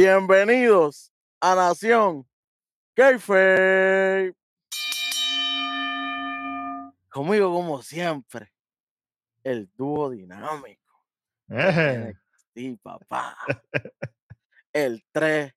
[0.00, 2.24] Bienvenidos a Nación
[2.94, 4.32] Kayfabe.
[7.10, 8.54] Conmigo, como siempre,
[9.42, 11.02] el dúo dinámico.
[11.48, 12.16] Eje.
[12.54, 13.36] Sí, papá.
[14.72, 15.54] El tres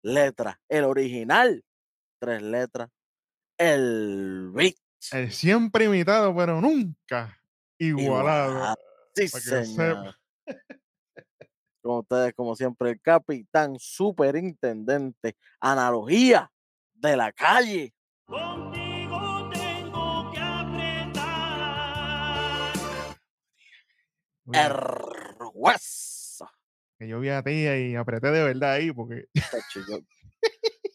[0.00, 1.62] letras, el original,
[2.18, 2.88] tres letras,
[3.58, 4.80] el Rich.
[5.12, 7.38] El siempre imitado, pero nunca
[7.76, 8.52] igualado.
[8.52, 8.76] Igualado.
[9.14, 10.16] Sí, señor.
[11.82, 16.48] Con ustedes, como siempre, el capitán, superintendente, analogía
[16.94, 17.92] de la calle.
[18.24, 21.82] Contigo tengo que apretar.
[24.44, 24.72] Mira, El
[25.54, 26.48] hueso.
[26.98, 29.26] Que yo vi a tía y apreté de verdad ahí porque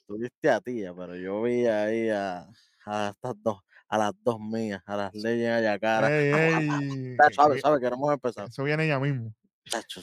[0.07, 2.47] Tú viste a tía, pero yo vi ahí a,
[2.85, 3.59] a estas dos,
[3.89, 6.07] a las dos mías, a las leyes allá cara.
[6.09, 6.31] ey,
[7.17, 8.47] ey, Sabe, que sabe, queremos empezar.
[8.47, 9.33] eso viene ya mismo.
[9.69, 10.01] Tacho,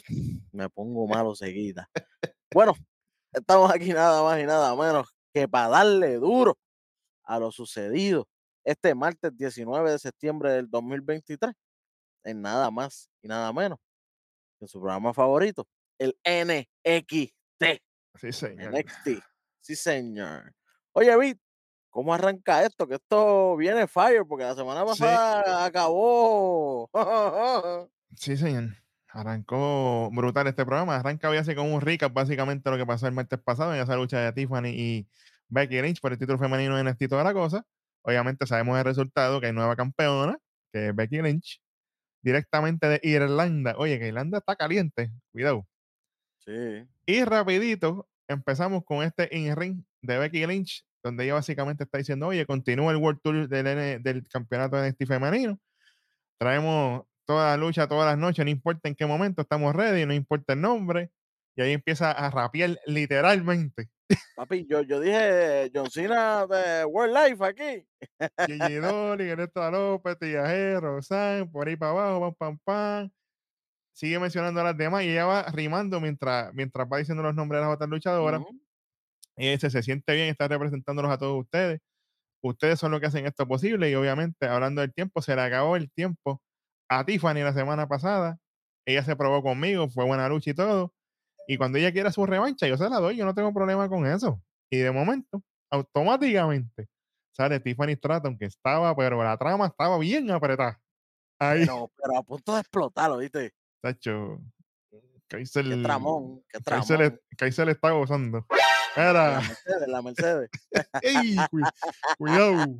[0.52, 1.88] me pongo malo seguida.
[2.52, 2.74] Bueno,
[3.32, 6.58] estamos aquí nada más y nada menos que para darle duro
[7.24, 8.28] a lo sucedido
[8.64, 11.52] este martes 19 de septiembre del 2023,
[12.24, 13.78] en nada más y nada menos
[14.58, 15.66] que su programa favorito,
[15.98, 17.80] el NXT.
[18.20, 18.72] Sí, señor.
[18.74, 19.08] NXT.
[19.60, 20.52] Sí, señor.
[20.92, 21.38] Oye, Vic,
[21.90, 22.86] ¿cómo arranca esto?
[22.86, 25.00] Que esto viene fire, porque la semana Sí.
[25.02, 26.88] pasada acabó.
[28.16, 28.76] Sí, señor.
[29.14, 30.96] Arrancó brutal este programa.
[30.96, 33.80] Arranca hoy así con un recap básicamente de lo que pasó el martes pasado en
[33.80, 35.08] esa lucha de Tiffany y
[35.48, 37.64] Becky Lynch por el título femenino en NXT y toda la cosa.
[38.02, 40.36] Obviamente sabemos el resultado, que hay nueva campeona,
[40.72, 41.62] que es Becky Lynch,
[42.22, 43.76] directamente de Irlanda.
[43.78, 45.12] Oye, que Irlanda está caliente.
[45.30, 45.64] Cuidado.
[46.38, 46.84] sí.
[47.06, 52.46] Y rapidito empezamos con este in-ring de Becky Lynch, donde ella básicamente está diciendo, oye,
[52.46, 55.60] continúa el World Tour del, del campeonato de NXT femenino.
[56.36, 60.14] Traemos toda la lucha todas las noches, no importa en qué momento, estamos ready, no
[60.14, 61.10] importa el nombre.
[61.56, 63.88] Y ahí empieza a rapear literalmente.
[64.36, 67.86] Papi, yo, yo dije John Cena de World Life aquí.
[68.46, 73.10] Gigi Dolly, Ernesto López, Tillajero, San, por ahí para abajo, pam, pam, pam.
[73.92, 77.60] Sigue mencionando a las demás y ella va rimando mientras, mientras va diciendo los nombres
[77.60, 78.40] de las otras luchadoras.
[78.40, 78.60] Ujú.
[79.36, 81.80] y dice, se siente bien estar representándolos a todos ustedes.
[82.42, 85.76] Ustedes son los que hacen esto posible y obviamente hablando del tiempo, se le acabó
[85.76, 86.42] el tiempo
[86.98, 88.38] a Tiffany la semana pasada.
[88.86, 90.94] Ella se probó conmigo, fue buena lucha y todo.
[91.48, 94.06] Y cuando ella quiera su revancha, yo se la doy, yo no tengo problema con
[94.06, 94.40] eso.
[94.70, 96.88] Y de momento, automáticamente,
[97.32, 100.80] sale Tiffany Stratton, que estaba, pero la trama estaba bien apretada.
[101.38, 103.52] Ahí, Pero, pero a punto de explotar, ¿viste?
[103.82, 104.40] tacho.
[105.26, 107.20] Kaiser, Qué tramón, qué tramón.
[107.36, 108.46] Kaiser está gozando.
[108.96, 109.40] La Era.
[109.40, 110.50] Mercedes, la Mercedes.
[111.02, 111.36] ¡Ey!
[111.50, 111.60] cu-
[112.18, 112.76] cuidado.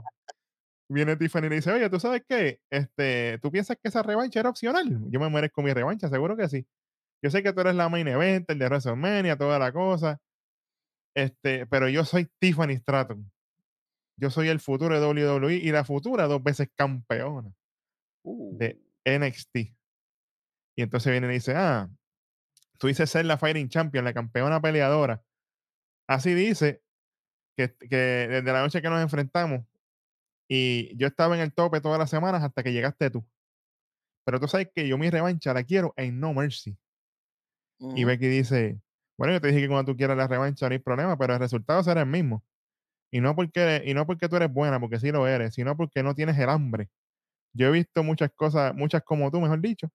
[0.88, 2.60] Viene Tiffany y le dice, oye, ¿tú sabes qué?
[2.70, 4.86] Este, ¿Tú piensas que esa revancha era opcional?
[5.10, 6.66] Yo me merezco mi revancha, seguro que sí.
[7.22, 10.20] Yo sé que tú eres la main event, el de WrestleMania, toda la cosa.
[11.16, 13.30] Este, pero yo soy Tiffany Stratton.
[14.20, 17.52] Yo soy el futuro de WWE y la futura dos veces campeona
[18.24, 19.56] Uh, de NXT.
[20.76, 21.88] Y entonces viene y dice, ah,
[22.78, 25.22] tú dices ser la Fighting Champion, la campeona peleadora.
[26.08, 26.82] Así dice
[27.56, 29.66] que, que desde la noche que nos enfrentamos
[30.48, 33.24] y yo estaba en el tope todas las semanas hasta que llegaste tú.
[34.24, 36.76] Pero tú sabes que yo mi revancha la quiero en No Mercy.
[37.96, 38.04] Y.
[38.04, 38.80] Becky dice,
[39.18, 41.40] bueno, yo te dije que cuando tú quieras la revancha no hay problema, pero el
[41.40, 42.42] resultado será el mismo.
[43.12, 46.02] Y no porque, y no porque tú eres buena, porque sí lo eres, sino porque
[46.02, 46.88] no tienes el hambre.
[47.52, 49.88] Yo he visto muchas cosas, muchas como tú, mejor dicho,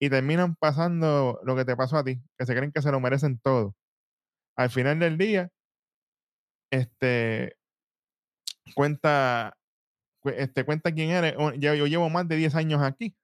[0.00, 3.00] y terminan pasando lo que te pasó a ti, que se creen que se lo
[3.00, 3.74] merecen todo.
[4.56, 5.50] Al final del día,
[6.70, 7.56] este,
[8.74, 9.56] cuenta, cu-
[10.36, 11.34] este, cuenta quién eres.
[11.58, 13.16] yo llevo más de 10 años aquí.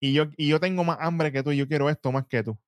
[0.00, 2.42] Y yo, y yo tengo más hambre que tú, y yo quiero esto más que
[2.42, 2.58] tú.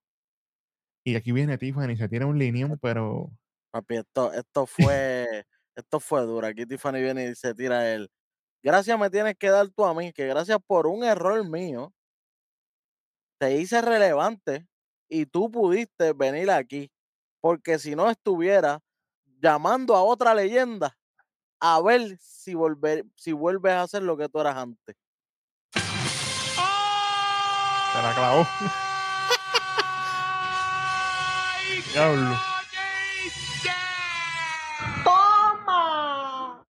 [1.05, 3.31] Y aquí viene Tiffany, se tira un linión, pero
[3.73, 4.67] Papi, esto, esto
[5.07, 6.47] fue, esto fue duro.
[6.47, 8.11] Aquí Tiffany viene y se tira él.
[8.63, 11.93] Gracias me tienes que dar tú a mí, que gracias por un error mío,
[13.41, 14.69] te hice relevante
[15.09, 16.93] y tú pudiste venir aquí.
[17.41, 18.81] Porque si no estuviera
[19.41, 20.97] llamando a otra leyenda
[21.65, 24.97] a ver si, volver, si vuelves a hacer lo que tú eras antes.
[25.73, 25.81] se
[28.03, 28.47] la clavó.
[31.61, 32.37] ¡Ay, qué Diablo.
[35.05, 36.65] ¡Toma!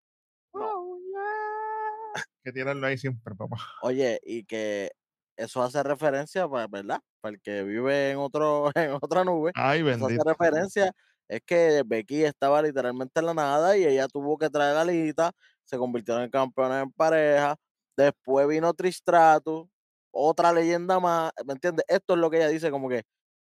[2.43, 3.57] que tirarlo ahí siempre, papá.
[3.81, 4.91] Oye, y que
[5.37, 6.99] eso hace referencia, ¿verdad?
[7.21, 9.51] Para el que vive en, otro, en otra nube.
[9.55, 10.23] Ay, Eso hace bendito.
[10.29, 10.91] referencia
[11.27, 15.31] es que Becky estaba literalmente en la nada y ella tuvo que traer a Lita,
[15.63, 17.55] se convirtieron en campeones en pareja,
[17.95, 19.67] después vino Tristratus,
[20.11, 21.85] otra leyenda más, ¿me entiendes?
[21.87, 23.03] Esto es lo que ella dice como que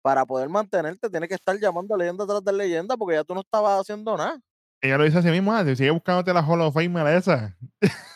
[0.02, 3.40] para poder mantenerte, tienes que estar llamando leyenda tras de leyenda porque ya tú no
[3.40, 4.38] estabas haciendo nada.
[4.80, 7.56] Ella lo dice así mismo, ah, sigue buscándote la Hall of Fame esa.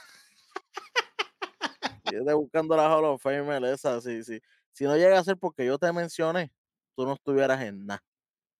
[2.08, 4.40] Sigues buscando la Hall of Fame esa, sí, sí.
[4.72, 6.52] Si no llega a ser porque yo te mencioné,
[6.96, 8.02] tú no estuvieras en nada.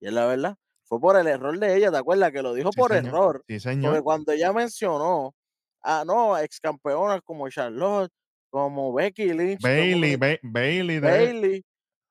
[0.00, 0.56] Y es la verdad,
[0.88, 2.30] fue por el error de ella, ¿te acuerdas?
[2.32, 3.06] Que lo dijo Sí, por señor.
[3.08, 3.36] error.
[3.48, 4.02] Sí, Porque señor.
[4.02, 5.34] cuando ella mencionó,
[5.82, 8.10] ah, no, ex campeonas como Charlotte,
[8.50, 11.64] como Becky Lynch, Bailey, Ba- Bailey, de, Bailey,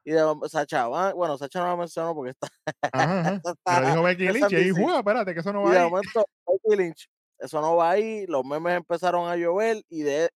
[0.03, 2.47] y de Sacha bueno, Sacha no la mencionó porque está,
[2.93, 3.41] ajá,
[3.81, 5.89] Y dijo Becky Lynch y "Jua, espérate, que eso no Y va de ahí.
[5.89, 7.07] momento, Becky Lynch,
[7.39, 10.29] eso no va ahí, los memes empezaron a llover y de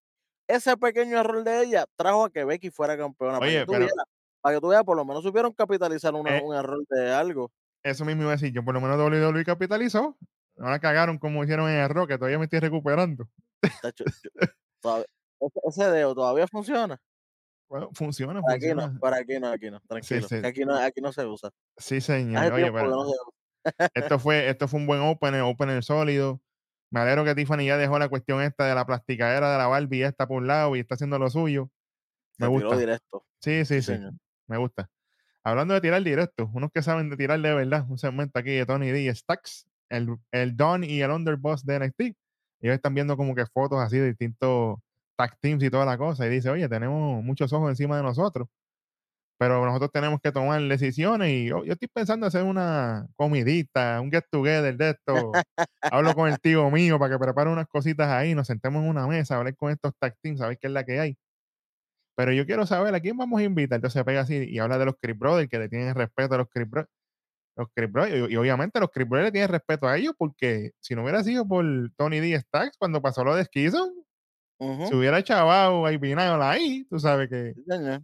[0.48, 3.38] ese pequeño error de ella trajo a que Becky fuera campeona.
[3.40, 4.06] Para Oye, que tú pero- vieras,
[4.42, 7.52] para que tú veas, por lo menos supieron capitalizar una- Eh, un error de algo.
[7.84, 10.18] Eso mismo iba a decir, yo por lo menos WWE capitalizó.
[10.56, 13.30] No la cagaron como hicieron en el Rock, que todavía me estoy recuperando.
[13.96, 14.06] Yo-
[15.68, 17.00] ese, dedo todavía funciona.
[17.70, 19.00] Bueno, funciona, Para aquí no, funciona.
[19.00, 20.28] para aquí no, aquí no, tranquilo.
[20.28, 20.36] sí.
[20.44, 21.52] aquí no, aquí no se usa.
[21.78, 22.44] Sí, señor.
[22.44, 23.90] Hace Oye, tiempo que pero no se usa.
[23.94, 26.42] esto fue, esto fue un buen opener, opener sólido.
[26.92, 30.04] Me alegro que Tiffany ya dejó la cuestión esta de la plasticadera de la Barbie
[30.04, 31.70] esta por un lado y está haciendo lo suyo.
[32.40, 32.76] Me gusta.
[32.76, 33.24] directo.
[33.42, 34.04] Sí, sí, Sí, sí.
[34.48, 34.90] Me gusta.
[35.44, 38.66] Hablando de tirar directo, unos que saben de tirar de verdad, un segmento aquí de
[38.66, 39.14] Tony D.
[39.16, 42.02] Stacks, el, el Don y el Underboss de NXT.
[42.62, 44.78] Ellos están viendo como que fotos así de distintos
[45.16, 46.26] tag teams y toda la cosa.
[46.28, 48.48] Y dice, oye, tenemos muchos ojos encima de nosotros.
[49.38, 51.30] Pero nosotros tenemos que tomar decisiones.
[51.32, 55.32] Y yo, yo estoy pensando hacer una comidita, un get together de esto.
[55.82, 58.36] Hablo con el tío mío para que prepare unas cositas ahí.
[58.36, 60.84] Nos sentemos en una mesa, hablar con estos tag teams, a ver qué es la
[60.84, 61.18] que hay.
[62.20, 63.78] Pero yo quiero saber a quién vamos a invitar.
[63.78, 66.50] Entonces pega así y habla de los Creep Brothers, que le tienen respeto a los
[66.50, 66.92] Creep Brothers.
[67.56, 70.72] Los Creep Brothers, y, y obviamente los Creep Brothers le tienen respeto a ellos, porque
[70.82, 71.66] si no hubiera sido por
[71.98, 72.38] Tony D.
[72.42, 73.94] Stacks cuando pasó lo de Skizon,
[74.60, 78.04] Ujú, si hubiera chavado ahí Vinayol ahí, tú sabes que sí, señor.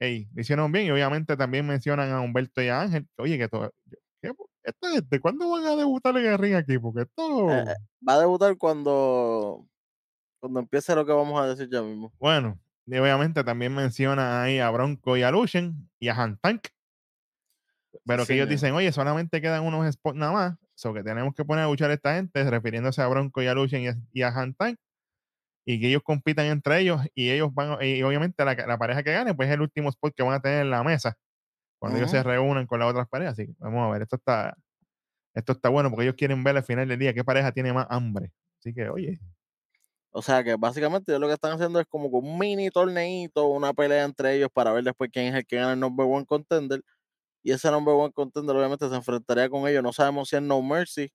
[0.00, 0.86] ey, lo hicieron bien.
[0.86, 3.06] Y obviamente también mencionan a Humberto y a Ángel.
[3.18, 3.70] Oye, que todo.
[4.20, 4.32] ¿qué?
[4.64, 6.78] ¿Esto de cuándo van a debutar en el ring aquí?
[6.78, 7.50] Porque esto.
[7.50, 7.74] Eh, eh,
[8.06, 9.64] va a debutar cuando,
[10.40, 12.12] cuando empiece lo que vamos a decir ya mismo.
[12.18, 16.68] Bueno, y obviamente también menciona ahí a Bronco y a Luchen y a Hantank.
[18.06, 20.58] Pero que ellos dicen, oye, solamente quedan unos spots nada más.
[20.74, 23.54] So que tenemos que poner a luchar a esta gente, refiriéndose a Bronco y a
[23.54, 24.76] Luchen y a, y a Hantank.
[25.66, 29.12] Y que ellos compitan entre ellos y ellos van, y obviamente la, la pareja que
[29.12, 31.16] gane, pues es el último spot que van a tener en la mesa.
[31.80, 32.24] Cuando ellos se Ujú.
[32.24, 33.34] reúnan con las otras parejas.
[33.34, 34.56] Así que vamos a ver, esto está,
[35.34, 37.86] esto está bueno porque ellos quieren ver al final del día qué pareja tiene más
[37.90, 38.32] hambre.
[38.60, 39.20] Así que, oye,
[40.16, 43.72] O sea que básicamente ellos lo que están haciendo es como un mini torneito, una
[43.74, 46.82] pelea entre ellos para ver después quién es el que gana el number one contender.
[47.42, 49.82] Y ese number one contender obviamente se enfrentaría con ellos.
[49.82, 51.10] No sabemos si en No Mercy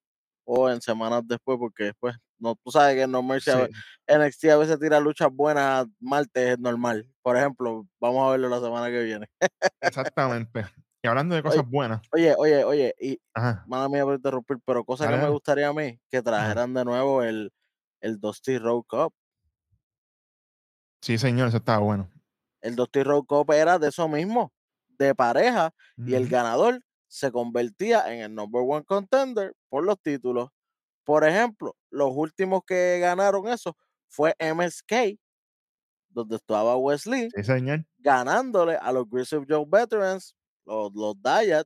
[0.45, 3.59] o en semanas después, porque después, no, tú sabes que en No Mercy a sí,
[3.59, 3.69] ve-
[4.07, 7.07] NXT a veces tira luchas buenas martes, es normal.
[7.23, 9.27] Por ejemplo, vamos a verlo la semana que viene.
[9.81, 10.65] exactamente.
[11.01, 14.83] Y hablando de cosas buenas, Oye, oye, oye, y ajá, mala mía por interrumpir, pero
[14.83, 17.51] cosa Dale, que me gustaría a mí, que trajeran de nuevo el,
[18.01, 19.13] el Dusty Road Cup.
[21.01, 22.09] sí, señor, eso estaba bueno.
[22.61, 24.51] El Dusty Road Cup era de eso mismo,
[24.97, 30.49] de pareja, y el ganador se convertía en el number one contender por los títulos.
[31.05, 33.75] Por ejemplo, los últimos que ganaron eso
[34.09, 35.17] fue MSK,
[36.09, 37.85] donde estaba Wesley, Sí, señor.
[37.97, 40.35] ganándole a los Grizzly Joe Veterans,
[40.65, 41.63] los, los Dyad,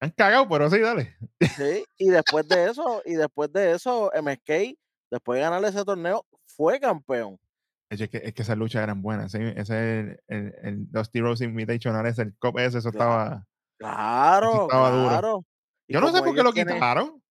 [0.00, 1.16] Han cagado, pero sí, dale.
[1.56, 1.84] ¿sí?
[1.98, 4.76] y después de eso, y después de eso, MSK,
[5.10, 7.38] después de ganarle ese torneo, fue campeón.
[7.90, 9.32] Es que, es que esas luchas eran buenas.
[9.32, 9.38] ¿sí?
[9.40, 13.12] Ese es el, el, el Dusty Rose Invitational, ese, el Cup ese, eso Claro.
[13.22, 13.46] estaba.
[13.78, 15.08] Claro, estaba duro.
[15.08, 15.44] claro.
[15.88, 17.22] Y Yo no sé por qué lo tienen- quitaron.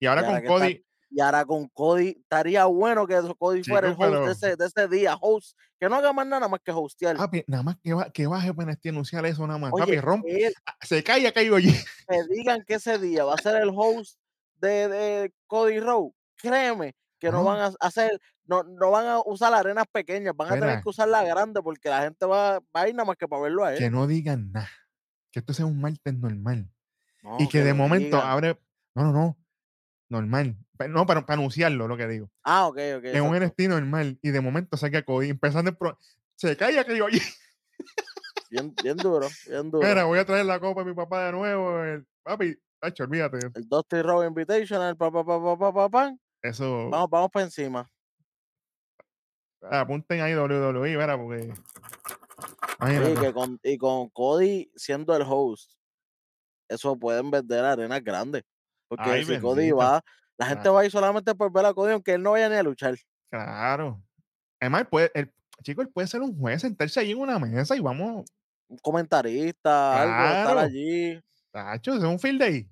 [0.00, 0.84] Y ahora y con está- Cody.
[1.10, 4.66] Y ahora con Cody, estaría bueno que Cody fuera el host pero- de, ese, de
[4.66, 7.16] ese día, host, que no haga más nada más que hostear.
[7.16, 9.72] Papi, nada más que, va, que baje para este anunciar eso nada más.
[9.72, 10.46] Oye, Papi, rompe.
[10.46, 11.72] él- Se cae y caigo allí.
[12.08, 14.18] que digan que ese día va a ser el host
[14.56, 19.52] de, de Cody Rowe, créeme que no van a hacer, no, no van a usar
[19.54, 22.88] arenas pequeñas, van a tener que usar la grande porque la gente va, va a
[22.88, 23.78] ir nada más que para verlo a él.
[23.78, 24.68] Que no digan nada.
[25.30, 26.70] Que esto sea un martes normal.
[27.22, 28.30] No, y que, de momento digan.
[28.30, 28.60] abre.
[28.94, 29.36] No, no, no.
[30.08, 30.56] Normal.
[30.88, 32.30] No, para, para anunciarlo, lo que digo.
[32.44, 33.04] Ah, ok, ok.
[33.04, 33.36] en un.
[33.36, 34.18] NXT normal.
[34.22, 35.28] Y de momento saca Cody.
[35.28, 35.98] Empezando el pro-
[36.36, 37.20] Se cae y caigo allí.
[38.50, 39.86] Bien, bien duro, bien duro.
[39.86, 41.82] Mira, voy a traer la copa a mi papá de nuevo.
[41.84, 43.38] el- papi, tacho, olvídate.
[43.54, 46.20] El Dusty Rowe Invitational, pa, pa, pa, pa, pa, pa, pan.
[46.42, 46.88] Eso.
[46.90, 47.90] Vamos, vamos para encima.
[49.62, 51.52] Apunten ahí WWE, verá, porque.
[52.80, 53.20] Imagínate.
[53.20, 55.72] que con, y con Cody siendo el host,
[56.68, 58.44] eso pueden vender arenas grandes.
[58.88, 60.02] Porque Ay, si Cody va,
[60.38, 62.54] la gente va a ir solamente por ver a Cody, aunque él no vaya ni
[62.54, 62.96] a luchar.
[63.30, 64.02] Claro.
[64.60, 67.80] Además, puede, el, chico, él puede ser un juez, sentarse ahí en una mesa y
[67.80, 68.24] vamos.
[68.68, 71.20] un comentarista, algo, estar allí.
[71.50, 72.70] Tacho, es un field day.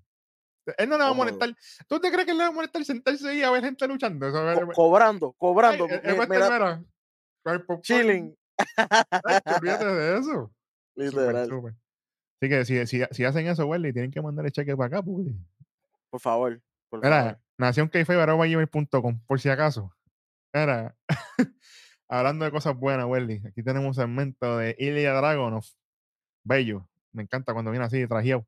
[0.79, 1.55] Él no le va a molestar.
[1.89, 4.27] ¿Tú te crees que él le va a molestar sentarse ahí a ver gente luchando?
[4.27, 5.87] Eso, Co- cobrando, ay, cobrando.
[5.87, 6.83] él- él mira,
[7.45, 7.83] el popcorn.
[7.83, 8.37] chilling.
[8.77, 10.53] Tacho, olvídate de eso.
[10.97, 11.49] Literal.
[11.49, 11.75] súper.
[12.41, 15.03] Así que si, si, si hacen eso, Welly, tienen que mandar el cheque para acá.
[15.03, 15.29] Pues.
[16.11, 19.93] Por favor, por Mira, nacionkeife.com, por si acaso.
[20.53, 20.97] Mira,
[22.09, 25.65] hablando de cosas buenas, Welly, aquí tenemos un segmento de Ilya Dragonov.
[26.45, 26.89] Bello.
[27.13, 28.47] Me encanta cuando viene así, trajeado.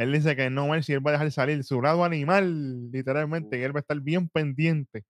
[0.00, 3.58] Él dice que no ver si él va a dejar salir su lado animal, literalmente,
[3.58, 5.04] y él va a estar bien pendiente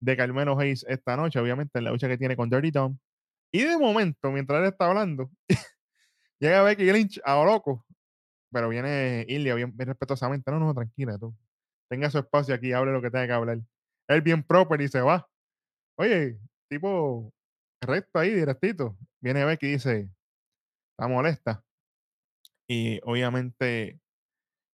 [0.00, 2.96] de Carmelo Hayes esta noche, obviamente, en la lucha que tiene con Dirty Tom.
[3.52, 5.30] Y de momento, mientras él está hablando,
[6.40, 7.84] llega a Becky Lynch a lo loco,
[8.50, 10.50] pero viene Ilya bien, bien respetuosamente.
[10.50, 11.36] No, no, tranquila, tú.
[11.90, 13.58] Tenga su espacio aquí, hable lo que tenga que hablar.
[14.08, 15.28] Él bien proper y se va.
[15.98, 16.38] Oye,
[16.70, 17.30] tipo
[17.82, 18.96] recto ahí, directito.
[19.20, 20.08] Viene Becky y dice,
[20.96, 21.62] está molesta.
[22.66, 24.00] Y obviamente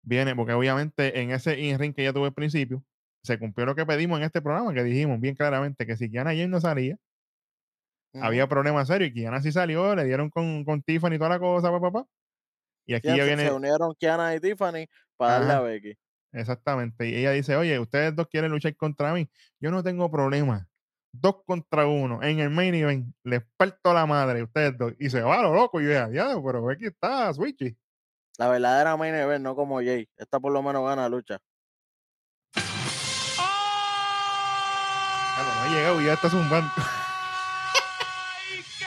[0.08, 2.82] viene, porque obviamente en ese in-ring que ya tuve al principio,
[3.22, 6.30] se cumplió lo que pedimos en este programa, que dijimos bien claramente que si Kiana
[6.30, 6.96] James no salía,
[8.14, 11.38] había problemas serios y Kiana sí salió, le dieron con, con Tiffany y toda la
[11.38, 12.08] cosa, papá, papá.
[12.86, 15.60] Y aquí ya viene, Se unieron Kiana y Tiffany para darle a.
[15.60, 15.98] Becky.
[16.32, 19.28] exactamente, y ella dice, oye, ustedes dos quieren luchar contra mí,
[19.60, 20.66] yo no tengo problema.
[21.10, 25.20] Dos contra uno en el main event, les parto la madre, ustedes dos, y se
[25.20, 27.76] va lo loco, y yo, ya, pero Becky está switchy.
[28.38, 30.08] La verdadera main event, no como Jay.
[30.16, 31.38] Esta por lo menos gana la lucha.
[32.54, 32.62] Ya
[35.42, 36.70] no, ha llegado y ya está zumbando.
[36.76, 38.86] ¡Ay, qué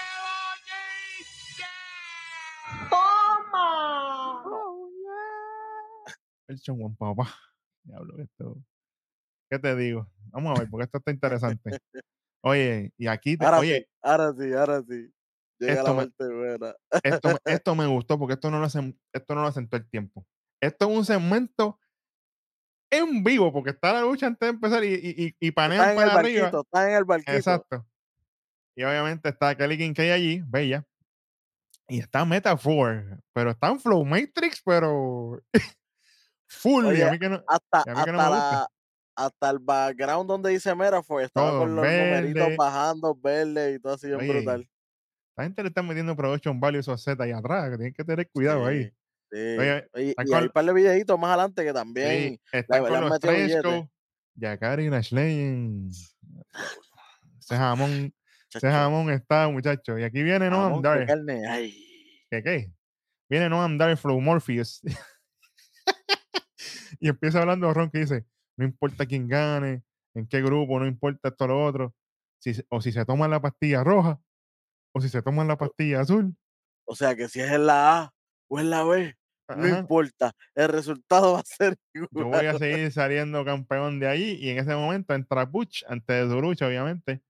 [4.45, 6.17] bonita!
[6.47, 7.27] El chongón, papá.
[7.83, 8.55] Diablo, esto.
[9.49, 10.07] ¿Qué te digo?
[10.29, 11.71] Vamos a ver, porque esto está interesante.
[12.43, 15.13] Oye, y aquí, te- Ahora oye, sí, ahora sí, ahora sí.
[15.61, 16.75] Llega Esto la me- parte buena.
[17.03, 19.79] esto, me- esto me gustó porque esto no lo hacen, esto no lo hacen todo
[19.79, 20.25] el tiempo.
[20.59, 21.79] Esto es un segmento
[22.91, 25.93] en vivo, porque está la lucha antes de empezar y, y, y, y panean Está
[25.93, 26.41] en el para arriba.
[26.43, 27.31] barquito, está en el barquito.
[27.31, 27.87] Exacto.
[28.75, 30.83] Y obviamente está Kelly Kincaid allí, bella.
[31.87, 35.41] Y está Metaphor, pero está en Flow Matrix, pero
[36.47, 36.85] full.
[36.85, 38.51] y Oye, a mí que no, Hasta, y a mí que no hasta, me gusta.
[38.59, 38.67] la,
[39.15, 42.55] hasta el background donde dice Metaphor estaba Todo con los numeritos verde.
[42.57, 44.69] bajando, verde y todo así bien Oye, brutal.
[45.35, 48.03] La gente le está metiendo production value a esos Z ahí atrás, que tienen que
[48.03, 48.91] tener cuidado ahí.
[49.31, 49.57] Sí.
[49.57, 52.33] Oye, y hay un par de videitos más adelante que también.
[52.33, 53.19] Sí, están con los
[54.35, 54.89] Yakari.
[57.39, 58.13] Ese jamón, ese
[58.49, 59.97] chacho, jamón está, muchacho.
[59.97, 61.05] Y aquí viene Noam Dar.
[61.05, 62.71] ¿Qué qué?
[63.29, 64.81] Viene Noam Dar Flow Morpheus.
[66.99, 68.25] y empieza hablando Ron que dice:
[68.57, 69.83] No importa quién gane,
[70.13, 71.95] en qué grupo, no importa esto o lo otro.
[72.39, 74.19] Si, o si se toman la pastilla roja,
[74.93, 76.35] o si se toman la pastilla azul.
[76.85, 78.13] O sea que si es en la A
[78.47, 79.15] o en la B,
[79.55, 80.33] no importa.
[80.55, 82.09] El resultado va a ser igual.
[82.13, 84.37] yo voy a seguir saliendo campeón de ahí.
[84.39, 87.21] Y en ese momento entra Butch antes de su lucha, obviamente.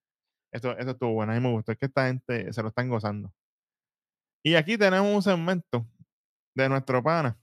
[0.51, 1.71] Eso, eso estuvo bueno, a mí me gustó.
[1.71, 3.33] Es que esta gente se lo están gozando.
[4.43, 5.85] Y aquí tenemos un segmento
[6.55, 7.39] de nuestro pana,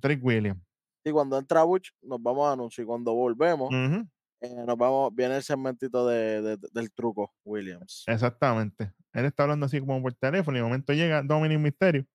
[0.00, 0.62] Trick Williams.
[1.04, 2.84] Y cuando entra Butch, nos vamos a anunciar.
[2.84, 4.06] Y cuando volvemos, Ujú,
[4.40, 8.04] eh, nos vamos, viene el segmentito de, de- de- del truco, Williams.
[8.06, 8.92] Exactamente.
[9.12, 12.06] Él está hablando así como por teléfono y de momento llega Dominic Mysterio.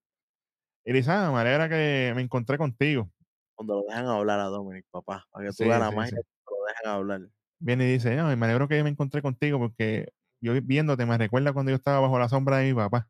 [0.85, 3.11] Y dice, ah, me alegra que me encontré contigo.
[3.55, 6.15] Cuando lo dejan hablar a Dominic, papá, para que tú Sí, ganas sí, más sí.
[6.15, 6.21] lo
[6.67, 7.21] dejan hablar.
[7.59, 10.11] Viene y dice, "No, me alegro que me encontré contigo porque
[10.41, 13.09] yo viéndote me recuerda cuando yo estaba bajo la sombra de mi papá.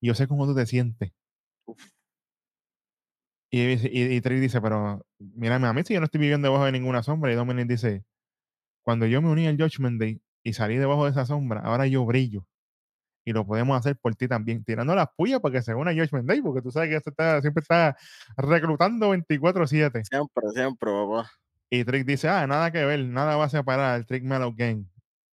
[0.00, 1.12] Y yo sé cómo tú te sientes.
[1.66, 1.92] Uf.
[3.50, 6.66] Y, y, y Trick dice, pero mírame a mí si yo no estoy viviendo debajo
[6.66, 7.32] de ninguna sombra.
[7.32, 8.04] Y Dominic dice,
[8.82, 12.04] cuando yo me uní al Judgment Day y salí debajo de esa sombra, ahora yo
[12.04, 12.46] brillo.
[13.24, 16.26] Y lo podemos hacer por ti también, tirando las puyas para que se una Judgment
[16.26, 17.96] Day, porque tú sabes que este está, siempre está
[18.38, 20.02] reclutando 24-7.
[20.04, 21.30] Siempre, siempre, papá.
[21.68, 24.86] Y Trick dice, ah, nada que ver, nada va a separar al Trick Mellow Gang.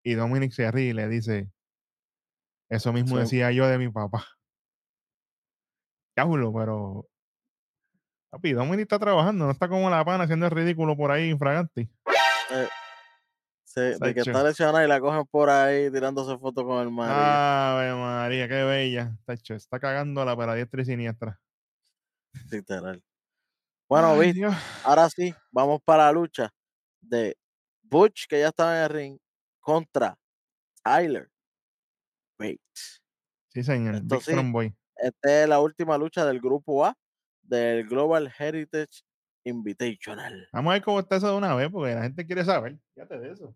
[0.02, 1.48] Y Dominic se ríe y le dice,
[2.68, 3.22] eso mismo Sí.
[3.22, 4.26] decía yo de mi papá.
[6.16, 7.08] Diablo, pero...
[8.30, 11.82] Papi, Dominic está trabajando, no está como la pana haciendo el ridículo por ahí infraganti.
[12.50, 12.68] Eh,
[13.74, 17.72] sí, de que está lesionada y la cogen por ahí tirándose fotos con el María.
[17.72, 19.16] Ave María, qué bella.
[19.24, 21.40] Tacho, está cagándola para diestra y siniestra.
[22.50, 23.02] Literal.
[23.88, 24.54] Bueno, Dios.
[24.82, 26.50] ahora sí, vamos para la lucha
[27.00, 27.36] de
[27.82, 29.18] Butch, que ya estaba en el ring,
[29.60, 30.16] contra
[30.82, 31.28] Tyler
[32.38, 33.02] Bates.
[33.48, 33.96] Sí, señor.
[33.96, 34.32] Esto sí.
[34.96, 36.96] Esta es la última lucha del grupo A
[37.42, 39.02] del Global Heritage
[39.44, 40.48] Invitational.
[40.52, 42.78] Vamos a ver cómo está eso de una vez, porque la gente quiere saber.
[42.94, 43.54] Fíjate de eso.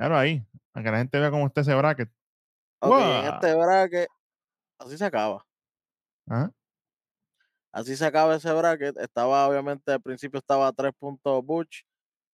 [0.00, 0.42] Claro, ahí.
[0.72, 2.08] Para que la gente vea cómo está ese bracket.
[2.80, 3.34] Ok, en ¡Guau!
[3.34, 4.08] este bracket,
[4.78, 5.44] así se acaba.
[6.26, 6.50] Ajá.
[7.70, 8.96] Así se acaba ese bracket.
[8.96, 11.82] Estaba, obviamente, al principio estaba 3 puntos Butch,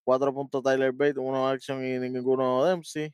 [0.04, 3.12] 4 puntos Tyler Bate, 1 Action y ninguno Dempsey.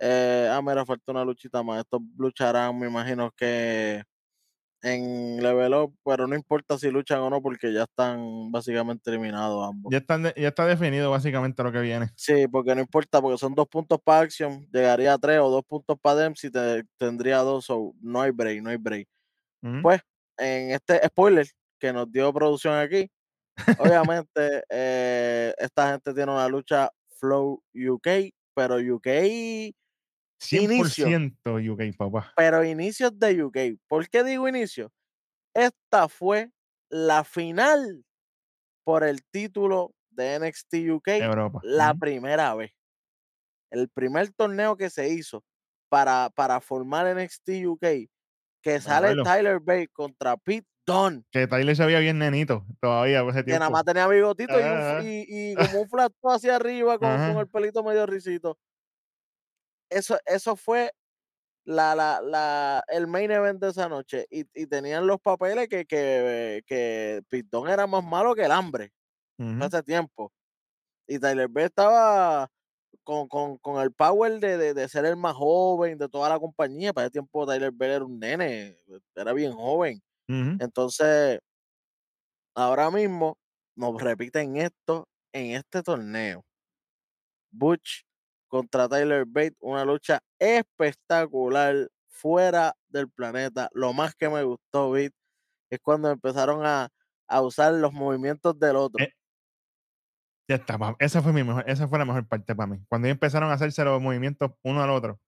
[0.00, 1.78] Eh, ah, mira, falta una luchita más.
[1.78, 4.02] Estos lucharán, me imagino que
[4.82, 9.68] en Level Up, pero no importa si luchan o no, porque ya están básicamente eliminados
[9.68, 9.90] ambos.
[9.92, 12.10] Ya, están de- ya está definido básicamente lo que viene.
[12.16, 15.62] Sí, porque no importa, porque son dos puntos para Action, llegaría a tres, o dos
[15.66, 19.08] puntos para Dempsey, te- tendría dos, o no hay break, no hay break.
[19.82, 20.00] Pues,
[20.38, 21.46] en este spoiler
[21.78, 23.10] que nos dio producción aquí,
[23.78, 28.08] obviamente eh, esta gente tiene una lucha Flow UK,
[28.54, 29.06] pero UK,
[30.40, 32.32] 100% UK, papá.
[32.36, 33.56] pero inicios de UK.
[33.86, 34.92] ¿Por qué digo inicio?
[35.54, 36.50] Esta fue
[36.90, 38.04] la final
[38.84, 41.60] por el título de NXT UK Europa.
[41.62, 42.72] la primera vez.
[43.70, 45.44] El primer torneo que se hizo
[45.88, 47.86] para, para formar NXT UK,
[48.62, 49.14] que sale.
[49.22, 53.52] Tyler Bate contra Pete Dunne, Que Tyler se veía bien nenito todavía por ese que
[53.52, 53.72] nada tiempo.
[53.72, 55.02] más tenía bigotito y, un f- Ajá.
[55.04, 58.58] y, y como un flat hacia arriba con, el pelito medio risito.
[59.90, 60.92] Eso, eso fue
[61.64, 64.26] la, la, la, el main event de esa noche.
[64.30, 68.92] Y, y tenían los papeles que, que, que Dunne era más malo que el hambre.
[69.60, 70.32] Hace tiempo.
[71.08, 72.48] Y Tyler Bate estaba
[73.04, 76.38] con, con, con el power de, de, de ser el más joven de toda la
[76.40, 76.92] compañía.
[76.94, 78.78] Para ese tiempo Tyler Bate era un nene,
[79.16, 80.00] era bien joven.
[80.60, 81.40] Entonces,
[82.54, 83.38] ahora mismo
[83.76, 86.44] nos repiten esto en este torneo.
[87.52, 88.04] Butch
[88.50, 93.70] contra Tyler Bate, una lucha espectacular fuera del planeta.
[93.72, 95.12] Lo más que me gustó, Bate,
[95.70, 96.88] es cuando empezaron a,
[97.28, 99.02] a usar los movimientos del otro.
[99.02, 99.12] Eh,
[100.48, 102.78] Ya está, esa fue mi mejor, esa fue la mejor parte para mí.
[102.88, 105.20] Cuando empezaron a hacerse los movimientos uno al otro.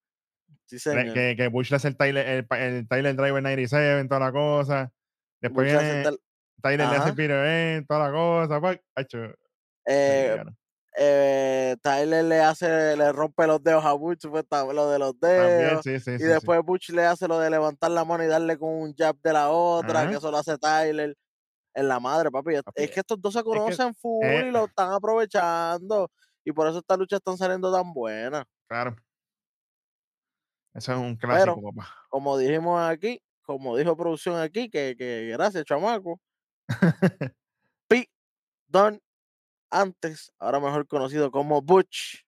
[0.66, 1.14] sí, señor.
[1.14, 4.92] Que, que Bush le hace el Tyler, el, el Tyler Driver 97, toda la cosa.
[5.40, 6.04] Después viene
[6.62, 7.08] Tyler le hace Ajá.
[7.08, 8.78] el Peter toda la cosa.
[8.96, 9.18] hacho,
[9.86, 10.44] se eh.
[10.96, 15.46] Eh, Tyler le hace, le rompe los dedos a Butch, ta- lo de los También,
[15.48, 15.82] dedos.
[15.84, 18.58] sí, sí, y sí, después Butch le hace lo de levantar la mano y darle
[18.58, 20.10] con un jab de la otra, Ajá.
[20.10, 21.16] que eso lo hace Tyler.
[21.74, 22.54] En la madre, papi.
[22.56, 24.46] Es- Papi, Es que estos dos se que- conocen full eh.
[24.48, 26.10] y lo están aprovechando.
[26.44, 28.44] Y por eso estas luchas están saliendo tan buenas.
[28.68, 28.94] Claro.
[30.74, 31.88] Eso es un clásico, papá.
[32.10, 36.20] Como dijimos aquí, como dijo producción aquí, que, que gracias, chamaco.
[37.88, 38.10] Pete
[38.66, 39.00] Dunne,
[39.72, 42.24] antes, ahora mejor conocido como Butch,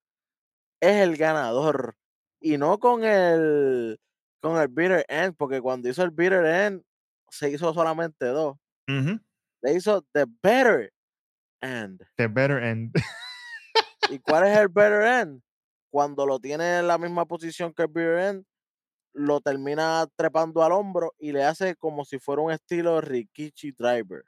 [0.80, 1.96] es el ganador.
[2.40, 4.00] Y no con el
[4.40, 6.82] con el Bitter End, porque cuando hizo el Bitter End,
[7.30, 8.56] se hizo solamente dos.
[8.88, 9.20] Ujú.
[9.62, 10.92] Le hizo The Better
[11.64, 12.02] End.
[12.16, 12.92] The better end.
[14.10, 15.42] ¿Y cuál es el Better End?
[15.90, 18.44] Cuando lo tiene en la misma posición que el Bitter End,
[19.14, 24.24] lo termina trepando al hombro y le hace como si fuera un estilo Rikichi Driver.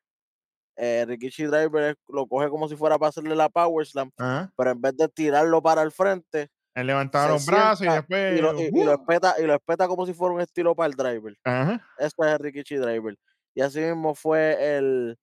[0.77, 4.53] Eh, Rikichi Driver lo coge como si fuera para hacerle la Power Slam, Ajá.
[4.57, 8.39] pero en vez de tirarlo para el frente, Él levantaba los brazos y después.
[8.39, 8.95] y lo, y- y lo ¡uh!
[9.01, 11.35] espeta, y lo espeta como si fuera un estilo para el driver.
[11.45, 11.81] Ajá.
[11.99, 13.17] Eso es el Rikichi Driver.
[13.55, 15.17] Y así mismo fue el,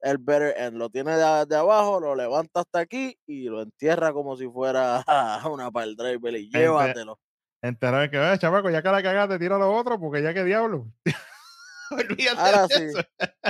[0.00, 0.76] el Better End.
[0.76, 5.04] Lo tiene de, de abajo, lo levanta hasta aquí y lo entierra como si fuera
[5.48, 7.20] una para el driver y Ente- llévatelo.
[7.62, 10.42] Enterado de que, "Eh, chavaco, ya que la cagaste, tira lo otro, porque ya que
[10.42, 10.86] diablo.
[11.90, 13.00] Olvídate Ahora de sí, eso.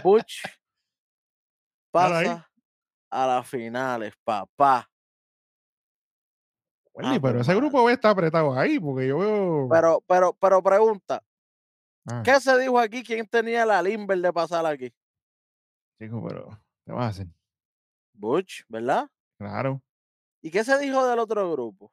[0.04, 0.42] Butch.
[1.96, 2.50] Pasa
[3.10, 4.88] a las finales, papá.
[6.94, 9.68] Wendy, Ave pero ese grupo B está apretado ahí, porque yo veo.
[9.70, 11.22] Pero, pero, pero pregunta,
[12.08, 13.02] Ah, ¿qué se dijo aquí?
[13.02, 14.94] ¿Quién tenía la limber de pasar aquí?
[16.00, 16.58] chico, pero.
[16.84, 17.26] ¿Qué vas a hacer?
[18.12, 19.10] Butch, ¿verdad?
[19.38, 19.82] Claro.
[20.40, 21.92] ¿Y qué se dijo del otro grupo?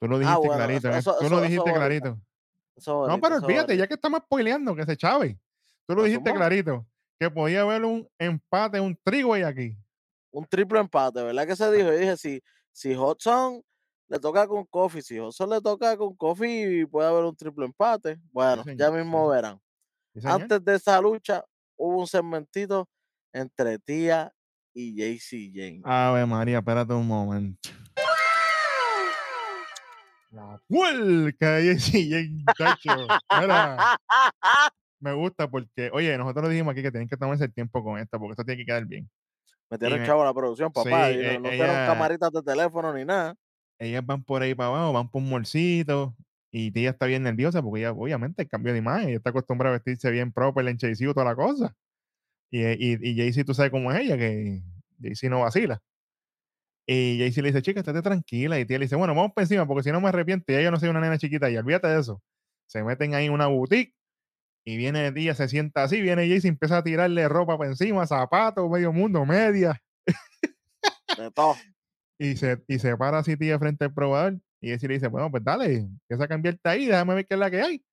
[0.00, 0.88] Tú lo Ah, dijiste bueno, clarito.
[0.88, 0.98] eso- ¿eh?
[0.98, 2.18] eso- Tú eso- lo dijiste clarito.
[3.08, 5.38] No, pero olvídate, ya que estamos spoileando, que se chave.
[5.86, 6.86] Tú lo dijiste clarito.
[7.22, 9.78] Que podía haber un empate, un trigo aquí.
[10.32, 11.86] un triple empate, ¿verdad que se dijo?
[11.86, 13.62] Yo dije, si, si Hudson
[14.08, 18.18] le toca con Coffee, si Hudson le toca con Coffee, puede haber un triple empate.
[18.32, 19.60] Bueno, ya mismo verán.
[20.16, 20.22] Sí.
[20.24, 21.44] Antes de esa lucha,
[21.76, 22.88] hubo un segmentito
[23.32, 24.32] entre Tía
[24.74, 25.82] y JC Jane.
[25.84, 27.70] Ave María, espérate un momento.
[30.32, 33.06] La puerca de tacho.
[33.38, 33.96] Mira,
[35.02, 38.18] me gusta porque, oye, nosotros dijimos aquí que tienen que tomarse el tiempo con esta,
[38.18, 39.10] porque esto tiene que quedar bien.
[39.70, 41.08] Metieron me- chavo a la producción, papá.
[41.08, 43.34] Sí, y no, eh, no ella- camaritas de teléfono ni nada.
[43.78, 46.14] Ellas van por ahí para abajo, van por un morcito.
[46.52, 49.08] Y ella está bien nerviosa porque ella, obviamente, el cambio de imagen.
[49.08, 51.74] Ella está acostumbrada a vestirse bien proper, enchecido, toda la cosa.
[52.50, 54.62] Y, y, y Jaycee, tú sabes cómo es ella, que
[55.00, 55.82] Jaycee no vacila.
[56.86, 58.58] Y Jaycee le dice, chica, estate tranquila.
[58.60, 60.70] Y tía le dice, bueno, vamos por encima, porque si no me arrepiento, ya yo
[60.70, 62.22] no soy una nena chiquita y olvídate de eso.
[62.66, 63.94] Se meten ahí en una boutique
[64.64, 68.06] Y viene Tía, se sienta así, viene Jayce y empieza a tirarle ropa para encima,
[68.06, 69.80] zapatos, medio mundo, media.
[71.16, 71.54] De todo.
[72.18, 74.38] Y se, y se para así tía frente al probador.
[74.60, 77.50] Y le dice, bueno, pues dale, empieza a cambiarte ahí, déjame ver qué es la
[77.50, 77.84] que hay.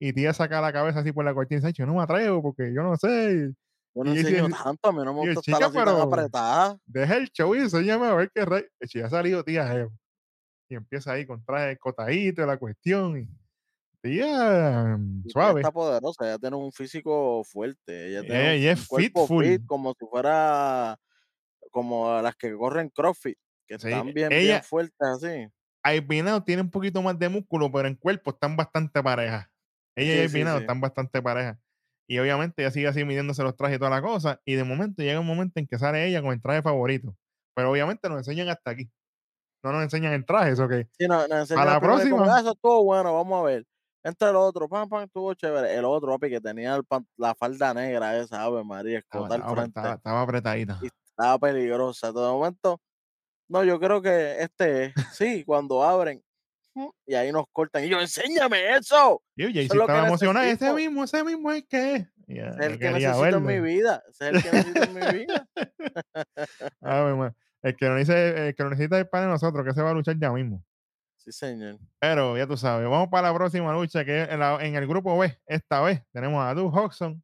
[0.00, 2.40] Y tía saca la cabeza así por la cortina y dice, yo no me atrevo
[2.40, 3.52] porque yo no sé.
[3.94, 6.78] Yo no enseño tanto, a mí no me el gusta estar así tan apretada.
[6.86, 8.64] Deja el show y enséñame a ver qué rey.
[8.80, 9.86] Y ha salido tía.
[10.70, 13.18] Y empieza ahí con traje escotadito, la cuestión.
[13.18, 13.28] Y
[14.08, 15.60] tía, suave.
[15.60, 18.08] está poderosa, ella tiene un físico fuerte.
[18.10, 20.96] Ella tiene Ella- un, ella es un cuerpo fit fit como si fuera
[21.70, 23.36] como las que corren CrossFit,
[23.66, 25.48] que Sí, están bien, ella- bien fuertes así.
[25.82, 29.48] Albinado tiene un poquito más de músculo, pero en cuerpo están bastante parejas.
[29.96, 30.62] Ella y Sí, Albinado sí.
[30.64, 31.58] están bastante parejas.
[32.08, 34.40] Y obviamente ella sigue así midiéndose los trajes y toda la cosa.
[34.44, 37.16] Y de momento llega un momento en que sale ella con el traje favorito.
[37.54, 38.90] Pero obviamente nos enseñan hasta aquí.
[39.64, 40.86] No nos enseñan el traje, eso que.
[40.98, 42.36] Sí, no, nos la primero y como, próxima.
[42.36, 43.64] "Ah, eso estuvo bueno, vamos a ver.
[44.04, 45.74] Entre el otro, pam, pam, estuvo chévere.
[45.74, 49.32] El otro, papi, que tenía el pan- la falda negra esa, ave María, Estaba, al
[49.32, 49.80] estaba- frente.
[49.80, 50.78] estaba- estaba apretadita.
[50.82, 52.08] y estaba peligrosa.
[52.08, 52.80] De momento,
[53.48, 54.92] no, yo creo que este, es.
[55.14, 56.22] sí, cuando abren,
[56.74, 57.84] mm, y ahí nos cortan.
[57.84, 59.22] Y yo, enséñame eso.
[59.36, 60.48] Y Jaycee es lo que estaba emocionada.
[60.48, 61.94] Ese mismo, ese mismo es que.
[61.96, 62.06] es".
[62.26, 64.02] Y ya, Ese es el que necesito en mi vida.
[64.08, 65.48] Es el que necesito en mi vida.
[66.80, 67.34] Ave María.
[67.62, 69.94] El que no dice, el que lo necesita es para nosotros, que se va a
[69.94, 70.62] luchar ya mismo.
[71.24, 71.78] Sí, señor.
[71.98, 74.86] Pero ya tú sabes, vamos para la próxima lucha que es en, la- en el
[74.86, 75.34] grupo B.
[75.46, 77.22] Esta vez tenemos a Doug Hodgson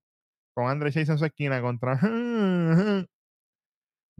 [0.54, 1.98] con Andre Chase en su esquina contra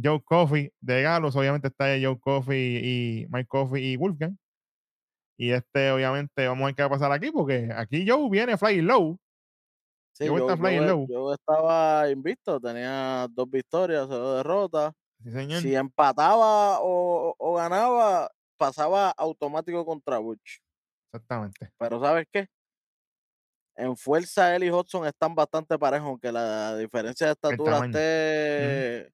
[0.02, 1.34] Joe Coffey de Galos.
[1.36, 4.36] Obviamente está Joe Coffey y Mike Coffey y Wolfgang.
[5.38, 8.58] Y este, obviamente, vamos a ver qué va a pasar aquí porque aquí Joe viene
[8.58, 9.18] flying low.
[10.12, 10.46] Sí, Yo yo-
[10.86, 11.06] low.
[11.08, 14.92] yo estaba invicto, tenía dos victorias, cero derrotas.
[15.22, 15.62] Sí, señor.
[15.62, 20.60] Si empataba o, o ganaba, pasaba automático contra Butch.
[21.12, 21.72] Exactamente.
[21.78, 22.46] Pero ¿sabes qué?
[23.76, 29.10] En fuerza él y Hudson están bastante parejos, aunque la diferencia de estatura esté,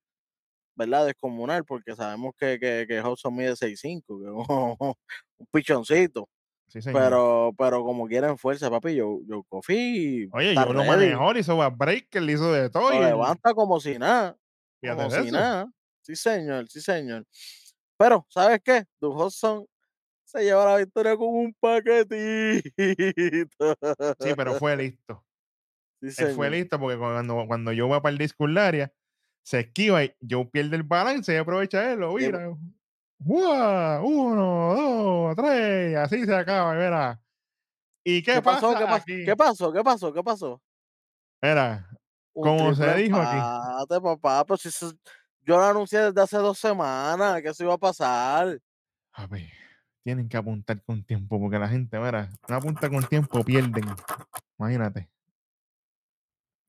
[0.77, 1.07] ¿verdad?
[1.07, 4.47] Descomunal, porque sabemos que, que, que Hudson mide 6'5", que es un,
[5.39, 6.29] un pichoncito.
[6.69, 6.81] Sí.
[6.91, 11.57] Pero, pero como quieren fuerza, papi, yo, yo Kofi Oye, yo lo manejó, le hizo
[11.71, 12.93] breaker, le hizo de todo.
[12.93, 14.37] lo y el- levanta como si nada,
[14.81, 15.31] fíjate como si eso.
[15.31, 15.67] nada.
[16.03, 17.25] Sí, señor, sí, señor.
[17.99, 18.85] Pero, ¿sabes qué?
[19.01, 19.67] Du Hudson
[20.25, 22.17] se lleva la victoria con un paquetito.
[24.21, 25.25] Sí, pero fue listo.
[26.03, 28.93] Sí, Él fue listo porque cuando, cuando yo voy para el disco área,
[29.43, 32.51] se esquiva y yo pierde el balance y aprovecha él, lo Sí, vira.
[33.19, 34.07] ¡Guau!
[34.07, 37.23] Uno, dos, tres, así se acaba, mira.
[38.05, 38.73] ¿Y qué, ¿Qué pasó?
[38.73, 39.03] pasa ¿Qué pasó?
[39.03, 39.25] aquí?
[39.25, 39.73] ¿Qué pasó?
[39.73, 40.13] ¿Qué pasó?
[40.13, 40.63] ¿Qué pasó?
[41.43, 41.89] Mira,
[42.35, 43.39] Como se dijo aquí.
[44.03, 44.45] papá.
[44.45, 44.93] Pero si eso-
[45.47, 48.61] yo lo anuncié desde hace dos semanas que eso iba a pasar.
[49.13, 49.49] a ver,
[50.03, 53.85] tienen que apuntar con tiempo porque la gente, mira, no apunta con tiempo, pierden.
[54.59, 55.09] Imagínate.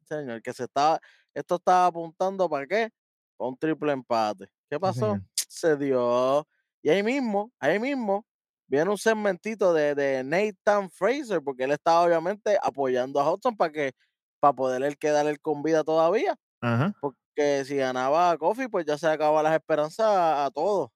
[0.05, 0.99] Señor, que se estaba,
[1.33, 2.89] esto estaba apuntando para qué?
[3.35, 4.47] Para un triple empate.
[4.69, 5.17] ¿Qué pasó?
[5.49, 6.47] Se dio.
[6.83, 8.25] Y ahí mismo, ahí mismo,
[8.67, 13.71] viene un segmentito de, de Nathan Fraser, porque él estaba obviamente apoyando a Hudson para
[13.71, 13.93] que,
[14.39, 16.37] para poder él quedar él con vida todavía.
[16.61, 16.93] Ajá.
[16.99, 20.89] Porque si ganaba a Kofi, pues ya se acababan las esperanzas a, a todos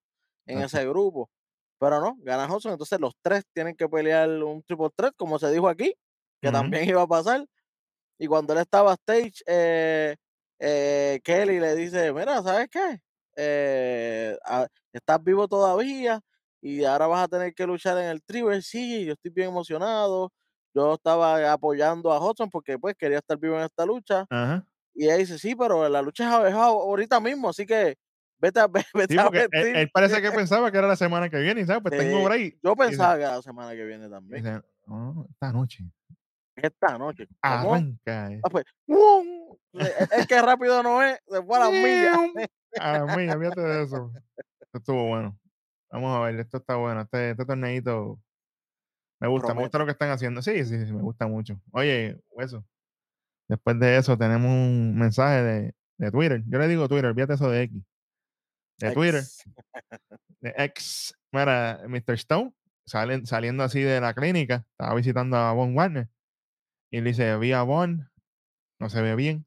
[0.47, 1.29] en ese grupo.
[1.79, 5.51] Pero no, gana Hudson, entonces los tres tienen que pelear un triple threat, como se
[5.51, 5.93] dijo aquí,
[6.41, 7.45] que también iba a pasar.
[8.19, 10.15] Y cuando él estaba stage, eh,
[10.59, 12.99] eh, Kelly le dice, mira, ¿sabes qué?
[13.37, 16.21] Eh, ah, estás vivo todavía
[16.61, 18.61] y ahora vas a tener que luchar en el triple.
[18.61, 20.31] Sí, yo estoy bien emocionado.
[20.73, 24.25] Yo estaba apoyando a Hudson porque pues quería estar vivo en esta lucha.
[24.29, 24.65] Ajá.
[24.93, 27.95] Y ella dice, sí, pero la lucha es ahorita mismo, así que
[28.39, 29.75] vete a, ve- vete Sí, a él, vestir".
[29.77, 31.81] él parece que pensaba que era la semana que viene, ¿sabes?
[31.81, 32.59] Pues tengo Eh, break.
[32.63, 34.43] Yo pensaba que era la semana que viene también.
[34.43, 35.85] dice, no, esta noche.
[36.55, 37.27] Esta noche.
[37.41, 37.73] ¿Cómo?
[37.73, 38.31] Arranca.
[38.31, 38.41] eh.
[38.43, 39.55] Ah, pues, ¡wum!
[40.11, 42.17] Es que rápido no es, se fue a las millas.
[42.79, 44.11] A las millas, fíjate de eso.
[44.61, 45.37] Esto estuvo bueno.
[45.91, 47.01] Vamos a ver, esto está bueno.
[47.01, 48.19] Este, este torneito
[49.19, 50.41] me gusta, me gusta lo que están haciendo.
[50.41, 51.61] Sí, sí, sí, me gusta mucho.
[51.71, 52.65] Oye, eso.
[53.51, 56.41] Después de eso, tenemos un mensaje de, de Twitter.
[56.47, 57.83] Yo le digo Twitter, fíjate eso de X.
[58.79, 59.43] De Twitter, Ex.
[60.39, 61.13] de X.
[61.33, 62.13] Mira, Mr.
[62.13, 62.53] Stone,
[62.85, 66.07] salen, saliendo así de la clínica, estaba visitando a Von Warner.
[66.91, 68.09] Y le dice, vi a Von,
[68.79, 69.45] no se ve bien,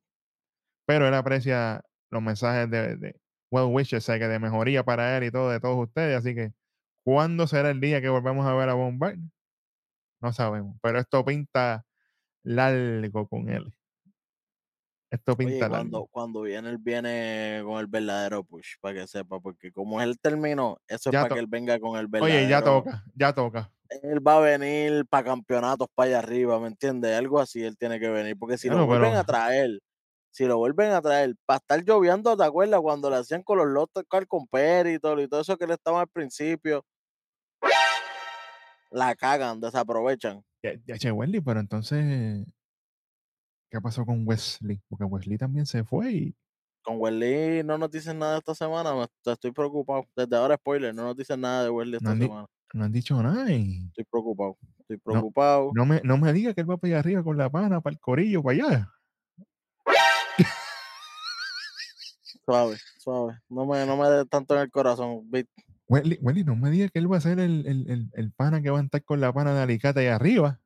[0.85, 5.31] pero él aprecia los mensajes de, de well wishes, que de mejoría para él y
[5.31, 6.19] todo, de todos ustedes.
[6.19, 6.53] Así que,
[7.05, 9.31] ¿cuándo será el día que volvamos a ver a Von Warner?
[10.21, 11.87] No sabemos, pero esto pinta
[12.43, 13.75] largo con él.
[15.15, 16.07] Esto Oye, pinta cuando, largo.
[16.09, 20.77] cuando viene, él viene con el verdadero push, para que sepa, porque como él terminó,
[20.89, 22.39] eso es para que él venga con el verdadero.
[22.41, 23.71] Oye, ya toca, ya toca.
[24.03, 27.17] él va a venir para campeonatos para allá arriba, ¿me entiendes?
[27.17, 29.81] Algo así él tiene que venir, porque si lo vuelven pero- a traer,
[30.33, 32.81] si lo vuelven a traer, para estar lloviendo, ¿te acuerdas?
[32.81, 35.75] Cuando le hacían con los lotos con Perry y todo, y todo eso que le
[35.75, 36.85] estaban al principio,
[38.91, 40.43] la cagan, desaprovechan.
[40.63, 41.13] Ya, ya, che,
[41.45, 42.45] pero entonces,
[43.75, 44.81] ¿qué pasó con Wesley?
[44.89, 46.37] Porque Wesley también se fue y
[46.83, 48.91] Con Wesley no nos dicen nada esta semana,
[49.25, 50.05] estoy preocupado.
[50.15, 52.47] Desde ahora, spoiler, no nos dicen nada de Wesley esta No semana.
[52.73, 53.51] no han dicho nada.
[53.51, 55.73] Y Estoy preocupado, estoy preocupado.
[55.75, 57.95] no me, no me diga que él va para allá arriba con la pana, para
[57.95, 58.91] el corillo, para allá.
[62.45, 63.39] Suave, suave.
[63.49, 65.23] No me, no me dé tanto en el corazón.
[65.31, 65.49] Vic.
[65.89, 68.61] Wesley, Wesley, no me diga que él va a ser el, el, el, el pana
[68.63, 70.61] que va a estar con la pana de Alicate allá arriba.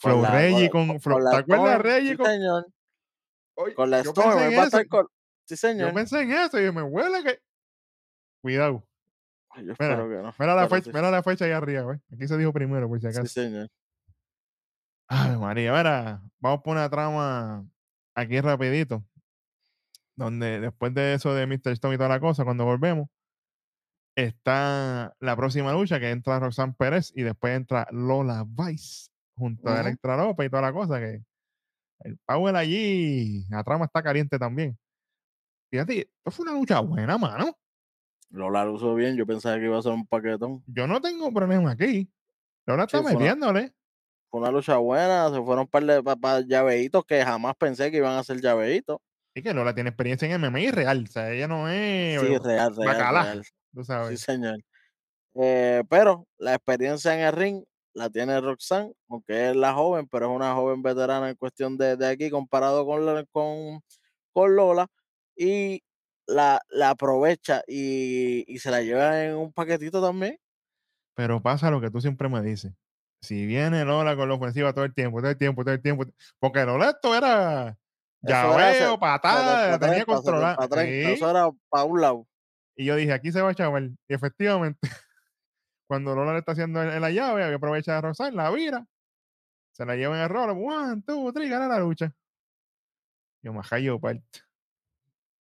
[0.00, 2.66] Flow Reggie con- Flow- ¿Te acuerdas Storm, Reggie sí, con, señor.
[3.76, 4.38] Con la yo Storm.
[5.46, 5.92] Sí, Yo señor.
[5.94, 7.40] pensé en eso y me huele que.
[8.42, 8.86] Cuidado.
[9.56, 10.34] Yo Mira, que no.
[10.38, 12.00] Mira la, fecha, sí, mira la fecha ahí arriba, ¿ves?
[12.12, 13.26] Aquí se dijo primero, por si sí, acaso.
[13.26, 13.68] señor.
[15.08, 17.66] Ay, María, mira, vamos por una trama
[18.14, 19.04] aquí rapidito.
[20.14, 21.72] Donde después de eso de Mr.
[21.72, 23.08] Stone y toda la cosa, cuando volvemos,
[24.16, 29.09] está la próxima lucha que entra Roxanne Pérez y después entra Lola Vice
[29.40, 29.80] junto a.
[29.80, 31.22] Electra López y toda la cosa que
[32.04, 34.78] el Power allí, la trama está caliente también.
[35.70, 37.56] Fíjate, esto fue una lucha buena, mano.
[38.30, 39.16] Lola lo usó bien.
[39.16, 40.62] Yo pensaba que iba a ser un paquetón.
[40.66, 42.08] Yo no tengo problema aquí.
[42.66, 43.72] Lola está Sí, una- metiéndole.
[44.30, 45.28] Fue una lucha buena.
[45.30, 48.40] Se fueron un par de pa- pa- llaveitos que jamás pensé que iban a ser
[48.40, 48.98] llaveitos.
[49.34, 51.04] Y que Lola tiene experiencia en MMA y real.
[51.08, 53.44] O sea, ella no es Sí, real, real, bacalá, real.
[53.74, 54.58] tú Sí, señor.
[55.34, 60.26] Eh, pero la experiencia en el ring la tiene Roxanne, aunque es la joven, pero
[60.30, 63.80] es una joven veterana en cuestión de, de aquí comparado con, la- con,
[64.32, 64.86] con Lola.
[65.36, 65.82] Y
[66.26, 70.38] la, la aprovecha y, y se la lleva en un paquetito también.
[71.14, 72.72] Pero pasa lo que tú siempre me dices.
[73.22, 76.04] Si viene Lola con la ofensiva todo el tiempo, todo el tiempo, todo el tiempo.
[76.38, 77.76] Porque Lola esto era
[78.22, 80.56] llaveo, patada, Pa' tenía 30, controlada.
[80.56, 81.14] pa' 30, Sí.
[81.14, 82.26] Eso era para un lado.
[82.76, 83.96] Y yo dije, aquí se va a chaval.
[84.08, 84.78] Y efectivamente,
[85.90, 88.86] cuando Lola le está haciendo en, en la llave, había aprovecha a Rosario, la vira,
[89.72, 92.14] se la lleva en el rol, one, two, three, gana la lucha.
[93.42, 94.22] Yo me hallo parte.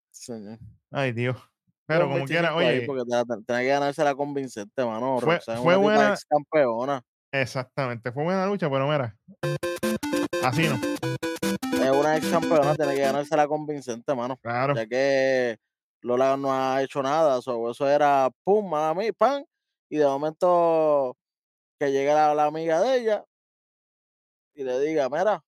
[0.10, 0.58] Señor.
[0.90, 1.38] Ay, Dios.
[1.86, 5.20] Pero como quiera, 25 ahí oye, porque te- te- tenía que ganársela convincente, mano.
[5.20, 7.04] Fue- Roxanne fue buena- ex campeona.
[7.32, 9.16] exactamente, fue buena lucha, pero mira,
[10.44, 10.80] así no,
[11.84, 14.36] Es una ex campeona, tiene que ganársela convincente, mano.
[14.42, 14.74] claro.
[14.74, 15.60] ya que
[16.02, 19.46] Lola no ha hecho nada, so, eso era pum, a mí, pan,
[19.89, 21.17] y de momento
[21.80, 23.25] que llegue la, la amiga de ella
[24.54, 25.43] y le diga, mira,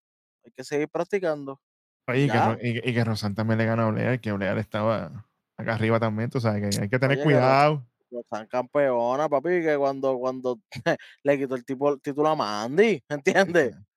[0.46, 1.62] hay que seguir practicando.
[2.08, 4.58] Oye, y que, y, que- y que Rosan también le ganó a Olear, que Olear
[4.58, 5.26] estaba
[5.58, 7.86] acá arriba también, tú sabes que hay que tener Oye, cuidado.
[8.10, 10.60] Están campeona, papi, que cuando, cuando
[11.24, 13.74] le quitó el tipo, título a Mandy, ¿me entiendes?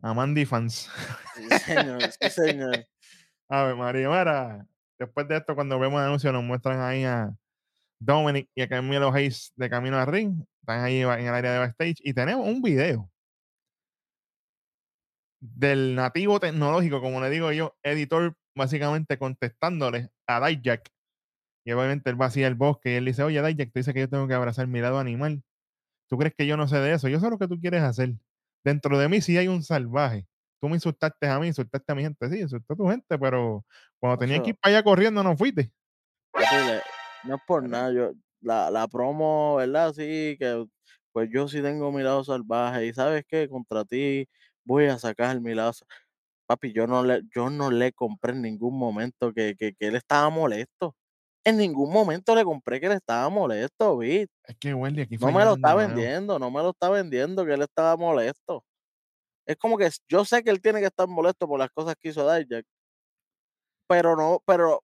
[0.00, 0.88] A Mandy fans.
[1.34, 2.86] Sí, señor, sí, señor.
[3.48, 4.66] A ver, María, mira,
[4.98, 7.34] después de esto, cuando vemos el anuncio, nos muestran ahí a
[8.00, 10.44] Dominic y Camilo Hayes de camino al ring.
[10.60, 13.10] Están ahí en el área de backstage y tenemos un video
[15.40, 20.88] del nativo tecnológico, como le digo yo, editor, básicamente contestándole a Dijak.
[21.64, 24.00] Y obviamente él va así al bosque y él dice, oye, Dijak, tú dices que
[24.00, 25.42] yo tengo que abrazar mi lado animal.
[26.08, 27.08] ¿Tú crees que yo no sé de eso?
[27.08, 28.14] Yo sé lo que tú quieres hacer.
[28.64, 30.26] Dentro de mí sí hay un salvaje.
[30.60, 32.28] Tú me insultaste a mí, insultaste a mi gente.
[32.30, 33.64] Sí, insultaste a tu gente, pero
[34.00, 35.70] cuando tenías que ir para allá corriendo no fuiste.
[37.22, 39.92] No es por nada, yo, la, la promo, ¿verdad?
[39.94, 40.66] Sí, que
[41.12, 44.26] pues yo sí tengo mi lado salvaje y sabes qué, contra ti
[44.64, 45.72] voy a sacar mi lado.
[45.72, 45.86] sa-
[46.46, 49.96] Papi, yo no le, yo no le compré en ningún momento que, que, que él
[49.96, 50.96] estaba molesto.
[51.44, 54.32] En ningún momento le compré que él estaba molesto, ¿viste?
[54.48, 57.54] Es que Wendy aquí No me lo está vendiendo, no me lo está vendiendo que
[57.54, 58.64] él estaba molesto.
[59.46, 62.10] Es como que yo sé que él tiene que estar molesto por las cosas que
[62.10, 62.66] hizo Dijak,
[63.86, 64.82] pero no, pero,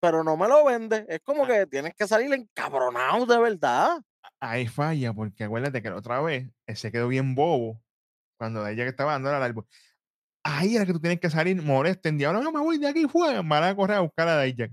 [0.00, 1.04] pero no me lo vende.
[1.08, 4.00] Es como que tienes que salir encabronado de verdad.
[4.40, 7.80] Ahí falla, porque acuérdate que la otra vez él se quedó bien bobo
[8.38, 9.66] cuando ella que estaba dando al árbol.
[10.42, 12.42] Ahí era que tú tienes que salir molesto en diablo.
[12.42, 13.40] No me voy de aquí, fue.
[13.42, 14.72] Van a correr a buscar a Dijak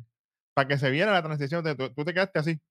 [0.53, 1.63] para que se viera la transición.
[1.75, 2.61] Tú, tú te quedaste así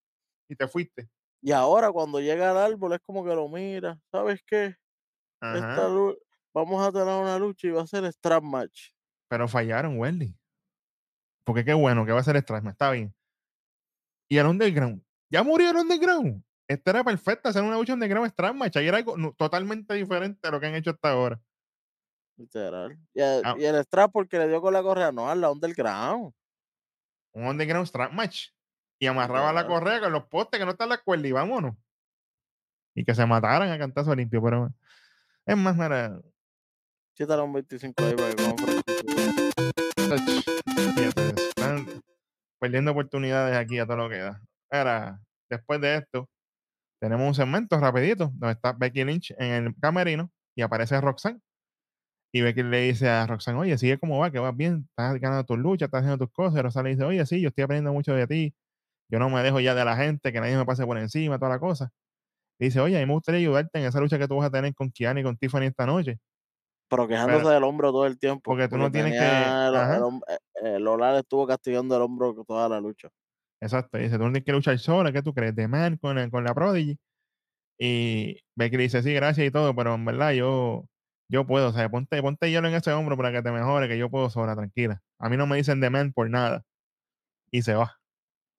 [0.48, 1.08] y te fuiste.
[1.42, 3.98] Y ahora cuando llega al árbol es como que lo mira.
[4.10, 4.74] ¿Sabes qué?
[5.40, 5.88] Esta
[6.54, 8.90] vamos a tener una lucha y va a ser strap match.
[9.28, 10.34] Pero fallaron, Wendy.
[11.46, 13.14] Porque qué bueno que va a ser Strasma, está bien.
[14.28, 15.02] Y el Underground.
[15.30, 16.42] Ya murió el Underground.
[16.68, 18.66] Esta era perfecta hacer una lucha Underground Strasma.
[18.74, 21.40] Ahí era algo totalmente diferente a lo que han hecho hasta ahora.
[22.36, 22.98] Literal.
[23.14, 23.54] Y, el- Ah.
[23.58, 26.34] y el strap porque le dio con la correa, no, al underground.
[27.32, 28.48] Un Underground Strap Match.
[28.98, 31.74] Y amarraba la correa con los postes que no están en la cuerda y vámonos.
[32.98, 34.72] y que se mataran a cantazo limpio, pero
[35.44, 35.76] es más,
[37.14, 38.14] Quítale un 25 ahí
[42.60, 44.42] perdiendo oportunidades aquí a todo lo que da.
[44.70, 46.28] Ahora, después de esto,
[47.00, 51.40] tenemos un segmento rapidito donde está Becky Lynch en el camerino y aparece Roxanne.
[52.32, 55.44] Y Becky le dice a Roxanne, oye, sigue como va, que vas bien, estás ganando
[55.44, 56.58] tus luchas, estás haciendo tus cosas.
[56.58, 58.54] Y Roxanne le dice, oye, sí, yo estoy aprendiendo mucho de ti,
[59.10, 61.50] yo no me dejo ya de la gente, que nadie me pase por encima, toda
[61.52, 61.90] la cosa.
[62.60, 64.74] Dice, oye, a mí me gustaría ayudarte en esa lucha que tú vas a tener
[64.74, 66.18] con Kiana y con Tiffany esta noche.
[66.88, 68.42] Pero quejándose Pero- del hombro todo el tiempo.
[68.44, 72.34] porque tú no tienes que- el- el eh, eh, Lola le estuvo castigando el hombro
[72.46, 73.08] toda la lucha.
[73.60, 73.98] Exacto.
[73.98, 75.54] Dice, tú no tienes que luchar sola, ¿qué tú crees?
[75.56, 76.96] De man con, el- con la Prodigy.
[77.78, 80.86] Y Becky dice, sí, gracias y todo, pero en verdad yo,
[81.30, 83.98] yo puedo, o sea, ponte, ponte hielo en ese hombro para que te mejore, que
[83.98, 85.02] yo puedo sola, tranquila.
[85.18, 86.62] A mí no me dicen de man por nada.
[87.50, 87.98] Y se va.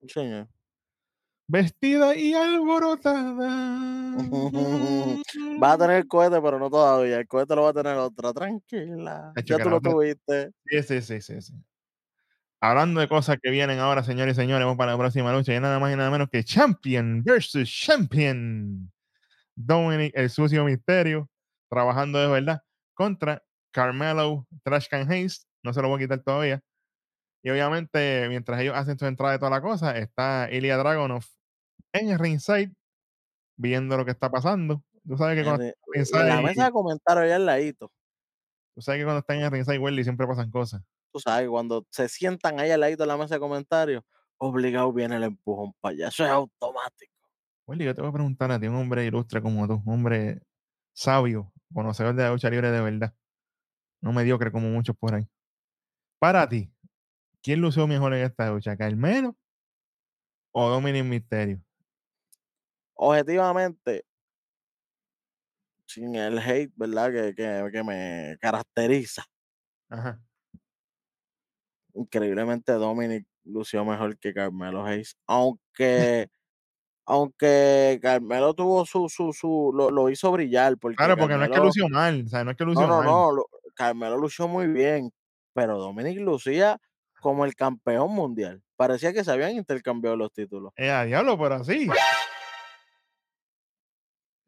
[0.07, 0.47] Señor.
[1.49, 4.17] Vestida y alborotada.
[5.63, 7.19] Va a tener el cohete, pero no todavía.
[7.19, 8.33] El cohete lo va a tener otra.
[8.33, 9.31] Tranquila.
[9.36, 10.51] Hecho, Ya tú lo tuviste.
[10.65, 11.53] Sí, sí, sí, sí, sí.
[12.60, 15.55] Hablando de cosas que vienen ahora, señores y señores, vamos para la próxima lucha.
[15.55, 18.91] Y nada más y nada menos que Champion versus Champion.
[19.55, 21.29] Dominic, el sucio misterio,
[21.69, 22.62] trabajando de verdad
[22.93, 25.47] contra Carmelo Trash Can Hayes.
[25.63, 26.62] No se lo voy a quitar todavía.
[27.41, 31.23] Y obviamente, mientras ellos hacen su entrada de toda la cosa, está Ilya Dragonov
[32.01, 32.73] en el ringside
[33.57, 34.83] viendo lo que está pasando.
[35.07, 37.91] Tú sabes que cuando, En, en la mesa de comentarios allá al ladito.
[38.75, 40.81] tú sabes que cuando están en el ringside, Welly, siempre pasan cosas.
[41.12, 44.03] Tú sabes, cuando se sientan ahí al ladito en la mesa de comentarios,
[44.38, 46.07] obligado viene el empujón para allá.
[46.10, 47.13] Eso es automático.
[47.65, 50.41] Welly, yo te voy a preguntar a ti, un hombre ilustre como tú, un hombre
[50.93, 53.13] sabio, conocedor de la lucha libre de verdad,
[54.01, 55.27] no mediocre como muchos por ahí.
[56.19, 56.71] Para ti,
[57.41, 59.36] ¿quién lució mejor en esta lucha, Carmelo
[60.51, 61.62] o Dominic Mysterio?
[62.97, 64.05] Objetivamente,
[65.86, 67.12] sin el hate, ¿verdad?
[67.12, 69.23] Que, que, que me caracteriza.
[69.89, 70.21] Ajá.
[71.93, 76.29] increíblemente Dominic lució mejor que Carmelo Hayes, aunque
[77.05, 81.51] aunque Carmelo tuvo su su su lo, lo hizo brillar porque Claro, porque no es
[81.51, 83.05] que lució mal, o sea, no es que lució no no mal.
[83.05, 85.12] no lo- Carmelo lució muy bien,
[85.53, 86.79] pero Dominic lucía
[87.21, 88.62] como el campeón mundial.
[88.75, 90.73] Parecía que se habían intercambiado los títulos.
[90.75, 91.88] Eh, a diablo, pero así.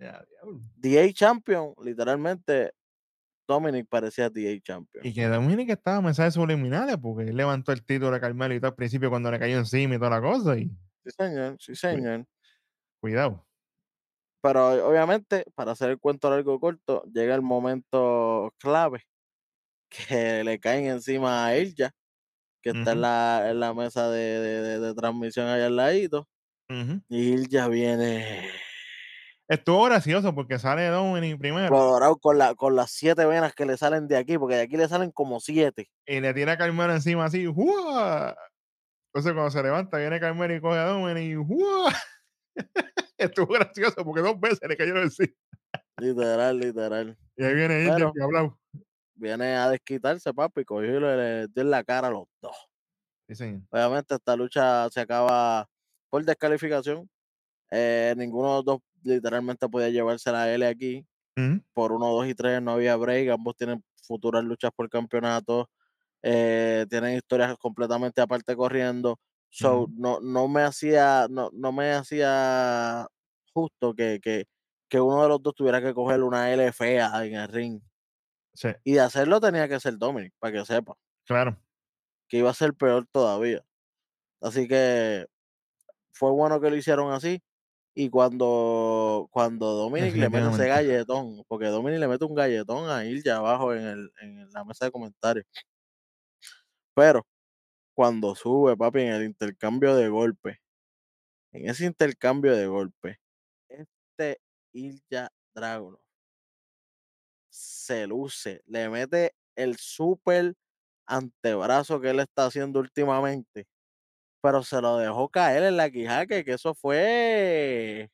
[0.07, 0.23] A.
[0.75, 2.73] DA Champion, literalmente
[3.47, 5.05] Dominic parecía DA Champion.
[5.05, 8.59] Y que Dominic estaba a mensajes subliminales porque él levantó el título de Carmelo y
[8.59, 10.57] todo al principio cuando le cayó encima y toda la cosa.
[10.57, 10.69] Y
[11.03, 12.25] Sí, señor, sí, señor.
[13.01, 13.45] cuidado.
[14.41, 19.03] Pero obviamente, para hacer el cuento largo corto, llega el momento clave
[19.89, 21.91] que le caen encima a ella,
[22.61, 26.27] que está en la, en la mesa de, de- de- de transmisión allá al ladito,
[26.69, 27.01] Ujú.
[27.09, 28.49] y Ilja viene
[29.49, 33.77] Estuvo gracioso porque sale Dominic primero colorado con, la, con las siete venas que le
[33.77, 35.89] salen de aquí, porque de aquí le salen como siete.
[36.05, 37.47] y le tira a Carmelo encima así.
[37.47, 38.37] ¡Jua!
[39.07, 41.91] Entonces cuando se levanta, viene Carmelo y coge a Dominic y ¡jua!
[43.17, 45.33] Estuvo gracioso porque dos veces le cayeron encima.
[45.97, 47.17] Literal, literal.
[47.35, 48.59] Y ahí viene ella Pero- que habló.
[49.15, 52.27] Viene a desquitarse, papi, y cogió y le, le dio en la cara a los
[52.41, 52.55] dos.
[53.27, 53.61] Sí, señor.
[53.71, 55.67] Obviamente esta lucha se acaba
[56.09, 57.09] por descalificación.
[57.71, 61.05] Eh, ninguno de los dos literalmente podía llevarse la L aquí.
[61.73, 63.29] Por 1, 2 y 3 no había break.
[63.31, 65.69] Ambos tienen futuras luchas por campeonato.
[66.23, 69.19] eh, tienen historias completamente aparte corriendo.
[69.49, 73.07] So, no, no me hacía, no, no me hacía
[73.53, 74.45] justo que, que,
[74.89, 77.81] que uno de los dos tuviera que coger una L fea en el ring.
[78.53, 81.59] Sí, Y de hacerlo tenía que ser Dominic, para que sepa claro.
[82.27, 83.63] que iba a ser peor todavía.
[84.41, 85.27] Así que
[86.11, 87.41] fue bueno que lo hicieron así.
[88.01, 93.03] Y cuando, cuando Dominic le mete ese galletón, porque Dominic le mete un galletón a
[93.03, 95.45] Ilja abajo en, el, en la mesa de comentarios.
[96.95, 97.25] Pero
[97.95, 100.57] cuando sube, papi, en el intercambio de golpes,
[101.53, 103.17] en ese intercambio de golpes,
[103.69, 104.41] este
[104.73, 105.97] Ilja Dragon
[107.49, 110.55] se luce, le mete el super
[111.07, 113.67] antebrazo que él está haciendo últimamente,
[114.41, 118.09] pero se lo dejó caer en la quijada, que eso fue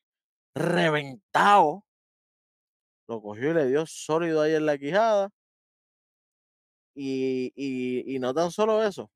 [0.54, 1.84] reventado.
[3.08, 5.30] Lo cogió y le dio sólido ahí en la quijada.
[6.94, 9.10] Y, y, y no tan solo eso,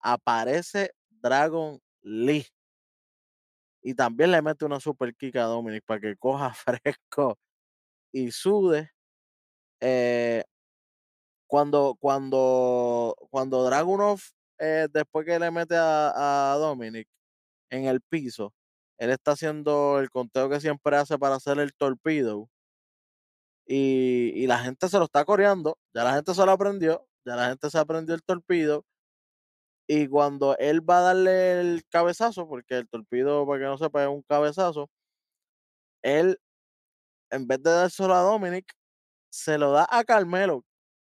[0.00, 2.46] aparece Dragon Lee.
[3.82, 7.38] Y también le mete una super kick a Dominic para que coja fresco
[8.12, 8.90] y sude.
[9.80, 10.44] Eh,
[11.46, 14.20] cuando, cuando, cuando Dragunov,
[14.58, 17.08] eh, después que le mete a, Dominic
[17.70, 18.54] en el piso,
[18.98, 22.48] él está haciendo el conteo que siempre hace para hacer el torpedo.
[23.66, 27.36] Y, y la gente se lo está coreando, ya la gente se lo aprendió, ya
[27.36, 28.84] la gente se aprendió el torpedo.
[29.88, 34.02] Y cuando él va a darle el cabezazo, porque el torpedo, para que no sepa,
[34.04, 34.90] es un cabezazo,
[36.02, 36.38] él,
[37.30, 38.72] en vez de dárselo a Dominic,
[39.30, 40.64] se lo da a Carmelo.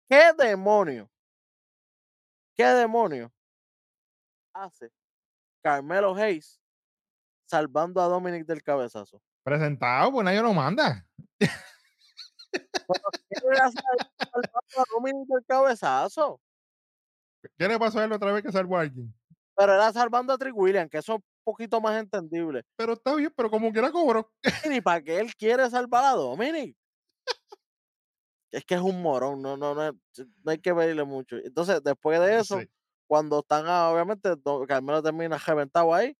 [0.09, 1.09] ¿Qué demonio?
[2.55, 3.31] ¿Qué demonio
[4.63, 4.91] hace
[5.63, 6.59] Carmelo Hayes
[7.45, 9.21] salvando a Dominic del cabezazo?
[9.43, 11.05] Presentado, pues nadie lo manda.
[11.39, 11.47] ¿Qué
[13.49, 16.41] le hace ahí salvando a Dominic del cabezazo?
[17.57, 19.13] ¿Qué le pasó a él otra vez que salvó a alguien?
[19.55, 22.63] Pero era salvando a Trick William, que eso es un poquito más entendible.
[22.75, 24.31] Pero está bien, pero como quiera cobro.
[24.65, 26.75] Y ni para qué él quiere salvar a Dominic.
[28.51, 31.35] Es que es un morón, no, no, no, no hay que pedirle mucho.
[31.37, 32.69] Entonces, después de eso, Sí.
[33.07, 34.33] Cuando están, obviamente,
[34.67, 36.15] Carmelo termina reventado ahí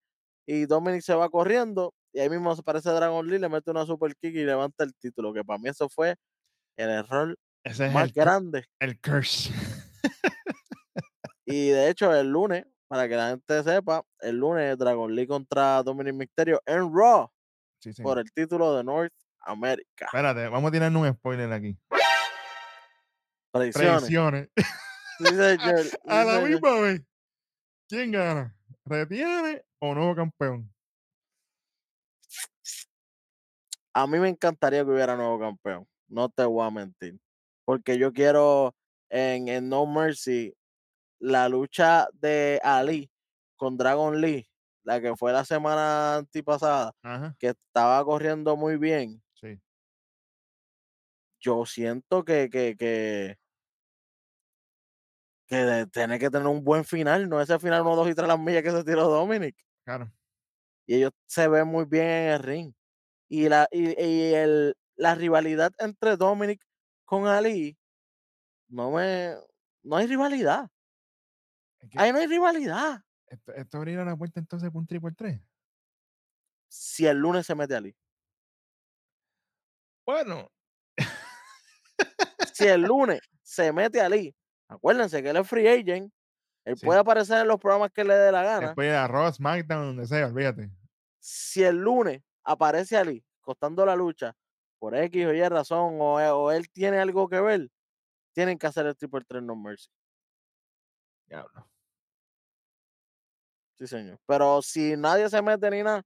[0.47, 4.15] y Dominic se va corriendo y ahí mismo aparece Dragon Lee, le mete una super
[4.15, 6.15] kick y levanta el título, que para mí eso fue
[6.77, 8.65] el error Ese más el, grande.
[8.79, 9.51] el curse.
[11.49, 15.81] Y de hecho, el lunes, para que la gente sepa, el lunes Dragon Lee contra
[15.81, 17.31] Dominic Mysterio en Raw
[17.79, 20.05] Sí, por el título de North America.
[20.05, 21.77] Espérate, vamos a tirar un spoiler aquí.
[23.51, 24.01] Predicciones.
[24.01, 24.49] Predicciones.
[25.17, 26.49] Sí, señor, sí, a la señor.
[26.49, 27.01] misma vez.
[27.89, 28.55] ¿Quién gana?
[28.85, 30.73] ¿Retiene o nuevo campeón?
[33.93, 35.87] a mí me encantaría que hubiera nuevo campeón.
[36.07, 37.19] No te voy a mentir.
[37.65, 38.75] Porque yo quiero
[39.09, 40.53] en, en No Mercy
[41.19, 43.09] la lucha de Ali
[43.55, 44.47] con Dragon Lee,
[44.83, 47.35] la que fue la semana antipasada, Ajá.
[47.39, 49.23] que estaba corriendo muy bien.
[49.33, 49.59] Sí.
[51.39, 53.39] Yo siento que, que, que,
[55.47, 58.39] que tiene que tener un buen final, no ese final 1, 2 y 3 las
[58.39, 59.55] millas que se tiró Dominic.
[59.85, 60.11] Claro.
[60.85, 62.73] y ellos se ven muy bien en el ring.
[63.29, 66.61] Y la, y, y el, la rivalidad entre Dominic
[67.05, 67.77] con Ali,
[68.69, 69.35] no me,
[69.83, 70.69] no hay rivalidad.
[71.79, 73.01] Es que Ahí no hay rivalidad.
[73.27, 75.41] esto, esto abrirá la puerta entonces para un triple 3.
[76.69, 77.93] Si el lunes se mete Ali.
[80.05, 80.49] Bueno,
[82.53, 84.35] Si el lunes se mete Ali,
[84.67, 86.11] acuérdense que él es free agent.
[86.65, 86.85] Él Sí.
[86.85, 88.67] puede aparecer en los programas que le dé la gana.
[88.67, 90.69] después de Raw, SmackDown, donde sea, olvídate.
[91.19, 94.35] Si el lunes aparece Ali costando la lucha
[94.79, 97.69] por X o Y razón, o, e- o él tiene algo que ver,
[98.33, 99.89] tienen que hacer el triple 3 no mercy.
[101.27, 101.67] Diablo.
[103.75, 104.19] Sí, señor.
[104.25, 106.03] Pero si nadie se mete ni nada,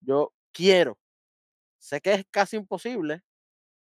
[0.00, 0.98] yo quiero.
[1.78, 3.22] Sé que es casi imposible,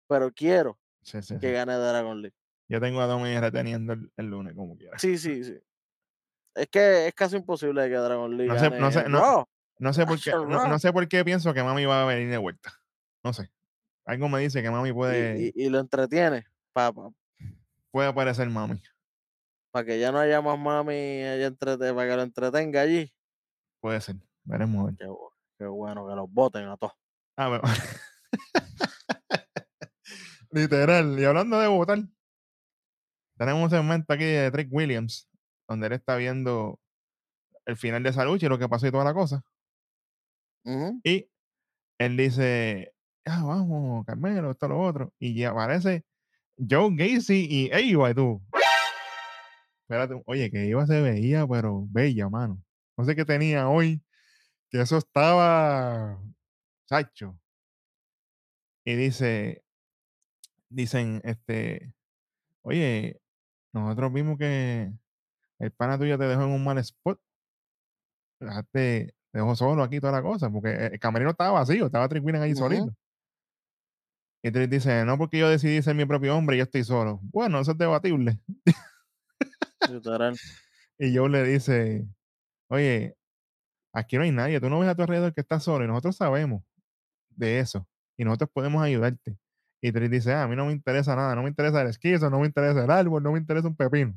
[0.09, 2.37] pero quiero Sí, sí, que gane Dragon League.
[2.71, 4.97] Yo tengo a Dominic reteniendo el, el lunes, como quiera.
[4.97, 5.59] Sí, sí, sí.
[6.55, 9.09] Es que es casi imposible que Dragon League No sé- no sé-
[9.81, 10.31] no- sé por qué,
[10.71, 12.73] no, sé por qué pienso que Mami va a venir de vuelta.
[13.25, 13.51] No sé.
[14.05, 16.93] Algo me dice que Mami puede, y, y lo entretiene para
[17.91, 18.81] puede aparecer Mami.
[19.85, 23.13] que ya no haya más mami ella entrete, para que lo entretenga allí.
[23.81, 24.15] Puede ser.
[24.45, 24.93] Veremos.
[24.97, 25.09] Qué,
[25.59, 26.93] qué bueno que los voten a todos.
[27.37, 27.65] Ah, bueno.
[30.53, 31.19] Literal.
[31.19, 31.99] Y hablando de votar,
[33.41, 35.27] tenemos un segmento aquí de Trick Williams,
[35.67, 36.79] donde él está viendo
[37.65, 39.43] el final de esa lucha y lo que pasó y toda la cosa.
[41.03, 41.27] Y
[41.97, 42.93] él dice,
[43.25, 45.15] ah, vamos, Carmelo, esto, lo otro.
[45.19, 46.05] Y ya aparece
[46.59, 48.43] Joe Gacy y Eva, y tú.
[49.85, 52.63] Espérate, oye, que Eva se veía, pero bella, mano.
[52.99, 54.03] No sé qué tenía hoy,
[54.69, 56.21] que eso estaba
[56.85, 57.41] chacho.
[58.85, 59.65] Y dice,
[60.69, 61.95] dicen, este,
[62.61, 63.19] oye,
[63.73, 64.93] nosotros vimos que
[65.59, 67.21] el pana tuyo te dejó en un mal spot.
[68.41, 72.41] Dejaste, te dejó solo aquí toda la cosa, porque el camerino estaba vacío, estaba Williams
[72.41, 72.61] ahí Ujú.
[72.61, 72.95] solito.
[74.43, 77.21] Y Trick dice, no porque yo decidí ser mi propio hombre, yo estoy solo.
[77.25, 78.39] Bueno, eso es debatible.
[80.99, 82.07] Y Joe le dice,
[82.69, 83.17] oye,
[83.93, 86.17] aquí no hay nadie, tú no ves a tu alrededor que estás solo y nosotros
[86.17, 86.63] sabemos
[87.31, 89.39] de eso y nosotros podemos ayudarte.
[89.83, 92.29] Y Trick dice, ah, a mí no me interesa nada, no me interesa el esquizo,
[92.29, 94.15] no me interesa el árbol, no me interesa un pepino.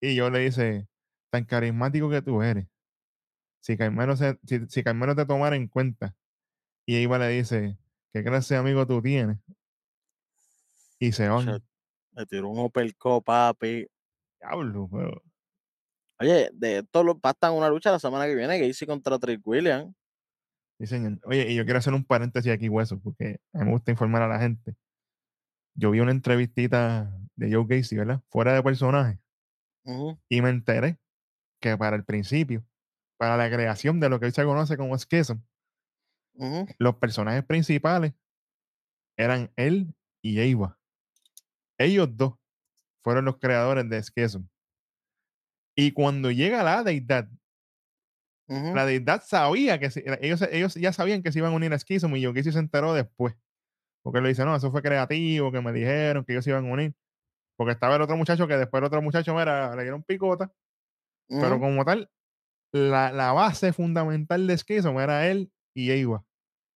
[0.00, 0.88] Y Joe le dice,
[1.30, 2.66] tan carismático que tú eres.
[3.60, 6.14] Si Carmelo, se, si, si Carmelo te tomara en cuenta.
[6.86, 7.76] Y Eva le dice,
[8.12, 9.38] ¿qué clase de amigo tú tienes?
[10.98, 11.28] Y se.
[11.28, 11.62] Shit.
[12.12, 13.86] Me tiró un uppercut, papi.
[14.40, 14.88] Diablo,
[16.20, 19.94] Oye, de esto lo pastan una lucha la semana que viene, Gacy contra Trick Williams.
[20.78, 21.18] Sí, señor.
[21.24, 24.22] Oye, y yo quiero hacer un paréntesis aquí, hueso, porque a mí me gusta informar
[24.22, 24.76] a la gente.
[25.74, 28.22] Yo vi una entrevistita de Joe Gacy, ¿verdad?
[28.28, 29.18] Fuera de personaje.
[30.28, 30.98] Y me enteré
[31.60, 32.64] que para el principio,
[33.16, 35.38] para la creación de lo que hoy se conoce como Schism,
[36.78, 38.12] los personajes principales
[39.16, 40.78] eran él y Eva.
[41.78, 42.34] Ellos dos
[43.02, 44.46] fueron los creadores de Schism.
[45.76, 47.28] Y cuando llega la deidad,
[48.48, 49.90] La deidad sabía que
[50.22, 52.94] ellos, ellos ya sabían que se iban a unir a Schism y Yogisi se enteró
[52.94, 53.34] después.
[54.02, 56.72] Porque le dice, no, eso fue creativo, que me dijeron que ellos se iban a
[56.72, 56.94] unir.
[57.56, 60.52] Porque estaba el otro muchacho que después el otro muchacho mira, le dieron picota.
[61.28, 62.10] Pero como tal,
[62.72, 66.24] la, la base fundamental de Schism era él y Eva.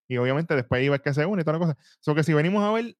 [0.09, 1.79] Y obviamente después Eva es que se une y toda la cosa.
[2.01, 2.97] So que si venimos a ver,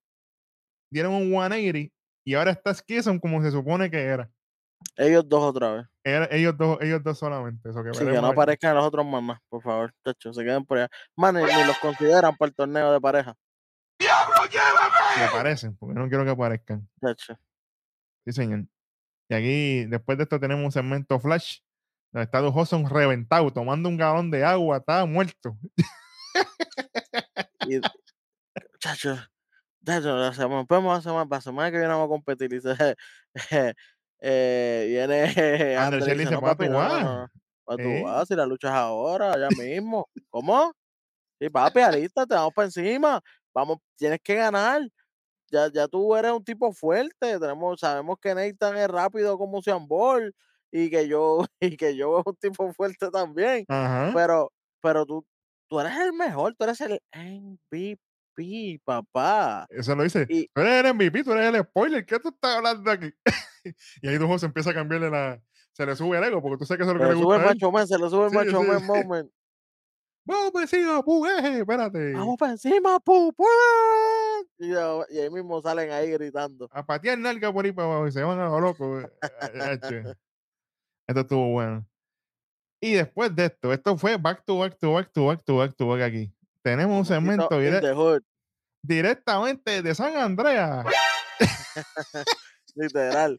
[0.91, 1.93] dieron un 180
[2.25, 4.31] y ahora está Schism como se supone que era.
[4.97, 5.87] Ellos dos otra vez.
[6.05, 7.69] Era ellos dos, ellos dos solamente.
[7.69, 10.65] Eso que Sí, que no aparezcan los otros más, más, por favor, chacho, se queden
[10.65, 10.89] por allá.
[11.17, 13.37] Man, ni, ni los consideran para el torneo de pareja,
[13.99, 15.27] ¡Diablo, llévame!
[15.27, 16.89] Me parecen, porque no quiero que aparezcan.
[17.01, 17.39] chacho.
[18.25, 18.67] Sí, señor.
[19.29, 21.61] Y aquí, después de esto, tenemos un segmento flash.
[22.11, 25.57] Donde está Doug Hudson reventado, tomando un galón de agua, estaba muerto.
[27.69, 27.81] Y,
[28.81, 29.17] chacho,
[29.85, 32.53] chacho, la semana, podemos hacer más, para la semana que viene vamos a competir.
[32.53, 32.97] Y dice,
[34.23, 35.23] eh, viene
[35.77, 37.05] Anderson André y dice, no, "Pa' papi, no, no, vas".
[37.05, 37.29] no,
[37.65, 38.03] pa' tú Eh.
[38.05, 40.09] vas, si la luchas ahora, ya mismo.
[40.31, 40.73] ¿Cómo?
[41.41, 43.21] Sí, papi, alístate, vamos para encima.
[43.55, 44.83] Vamos, tienes que ganar.
[45.51, 47.39] Ya, ya tú eres un tipo fuerte.
[47.39, 50.35] Tenemos, sabemos que Nathan es rápido como Sean Ball
[50.73, 53.65] y que yo, y que yo es un tipo fuerte también.
[53.69, 54.13] Ajá.
[54.15, 54.53] Pero,
[54.83, 55.27] pero tú,
[55.69, 59.67] tú eres el mejor, tú eres el MVP, papá.
[59.71, 60.27] Eso lo dice.
[60.29, 62.07] Y- Tú eres el MVP, tú eres el spoiler.
[62.07, 63.13] ¿Qué tú estás hablando aquí?
[64.03, 65.41] y ahí Doug Hudson empieza a cambiarle la.
[65.73, 67.15] Se le sube el ego, porque tú sabes que eso es lo Se que le
[67.15, 69.33] le sube el gusta macho man, se le sube el Sí, macho sí, man moment.
[70.25, 72.13] Vamos encima, pu, eje, espérate.
[72.13, 73.45] Vamos para encima, pu, pu.
[74.59, 76.69] Y, y ahí mismo salen ahí gritando.
[76.71, 79.01] A patear nalga por ahí para abajo y se van a lo loco.
[79.01, 79.11] eh.
[81.09, 81.85] Esto estuvo bueno.
[82.81, 85.75] Y después de esto, esto fue back to back to back to back to back
[85.77, 86.33] to back aquí.
[86.63, 87.59] Tenemos un segmento
[88.83, 90.87] directamente de San Andreas.
[92.75, 93.39] literal.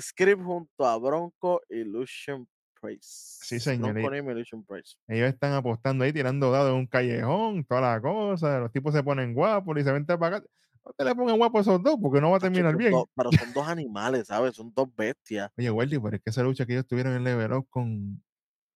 [0.00, 2.46] Script junto a Bronco y Lucian
[2.80, 3.38] Price.
[3.42, 4.96] Sí, señor, Bronco y- Lucian Price.
[5.06, 8.58] Ellos están apostando ahí, tirando dados en un callejón, toda la cosa.
[8.58, 10.46] Los tipos se ponen guapos y se vente para acá.
[10.84, 12.92] No te le pongan guapos esos dos porque no va a terminar bien.
[12.92, 14.54] dos- pero son dos animales, ¿sabes?
[14.54, 15.50] Son dos bestias.
[15.58, 18.22] Oye, Weldy, pero es que esa lucha que ellos tuvieron en Level Up con,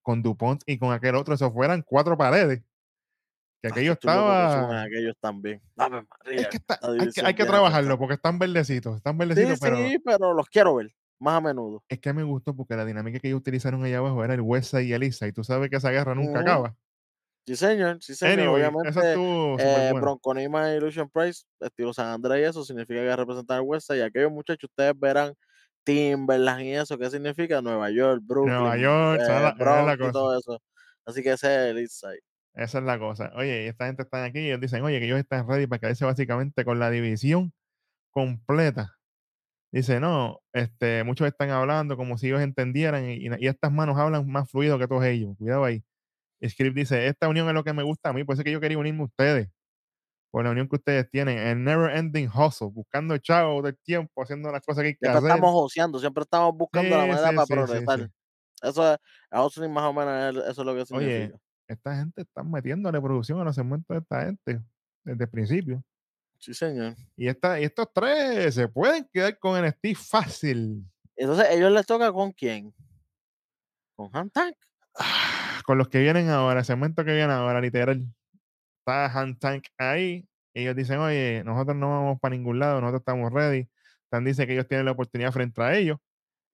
[0.02, 2.62] con DuPont y con aquel otro, eso fueran cuatro paredes.
[3.62, 4.82] Que Macho, aquello estaba.
[4.82, 5.62] aquellos también.
[5.76, 9.60] Ave María, Es que está- hay, que, hay trabajarlo porque están verdecitos, están Sí, verdecitos,
[9.60, 10.90] pero sí, pero los quiero ver
[11.20, 11.84] más a menudo.
[11.88, 14.82] es que me gustó porque la dinámica que ellos utilizaron allá abajo era el Westside
[14.82, 16.74] y Elisa, y tú sabes que esa guerra nunca acaba.
[17.46, 18.38] Sí, señor, sí, señor.
[18.40, 20.00] Anyway, eso Obviamente, estuvo eh, bueno.
[20.00, 23.86] Bronco Nima y Lucian Price, estilo San Andrés y eso significa que representan el West
[23.88, 23.98] Side.
[23.98, 25.34] Y aquellos muchachos, ustedes verán
[25.84, 27.60] Timberland y eso, ¿qué significa?
[27.60, 30.60] Nueva York, Brooklyn, Nueva York, eh, la y todo eso.
[31.04, 32.20] Así que ese es el East Side.
[32.54, 33.32] Esa es la cosa.
[33.36, 36.04] Oye, esta gente está aquí y ellos dicen, oye, que ellos están ready para quedarse
[36.04, 37.52] básicamente con la división
[38.10, 38.98] completa.
[39.72, 44.26] Dice, no, este, muchos están hablando como si ellos entendieran y, y estas manos hablan
[44.30, 45.36] más fluido que todos ellos.
[45.38, 45.84] Cuidado ahí.
[46.46, 48.52] Script dice, esta unión es lo que me gusta a mí, por eso es que
[48.52, 49.48] yo quería unirme a ustedes.
[50.32, 51.38] Por la unión que ustedes tienen.
[51.38, 55.18] El never ending hustle, buscando chavo del tiempo, haciendo las cosas que hay que Siempre
[55.18, 55.40] hacer.
[55.40, 58.08] estamos joseando, siempre estamos buscando la Sí, manera sí, para sí, progresar.
[58.62, 58.98] Eso es,
[59.32, 61.38] hustling más o menos, es- eso es lo que Oye, significa.
[61.72, 64.62] Esta gente está metiéndole producción a los segmentos de esta gente
[65.04, 65.84] desde el principio.
[66.38, 66.96] Sí, señor.
[67.16, 70.84] Y, esta, y estos tres se pueden quedar con NXT fácil.
[71.14, 72.74] Entonces, ¿ellos les toca con quién?
[73.94, 74.56] ¿Con Han Tank?
[75.64, 78.04] Con los que vienen ahora, el segmento que viene ahora, literal.
[78.80, 80.26] Está Han Tank ahí.
[80.54, 83.68] Ellos dicen, oye, nosotros no vamos para ningún lado, nosotros estamos ready.
[84.10, 85.98] Tan dice que ellos tienen la oportunidad frente a ellos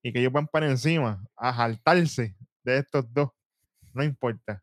[0.02, 3.30] y que ellos van para encima a jaltarse de estos dos.
[3.94, 4.62] No importa.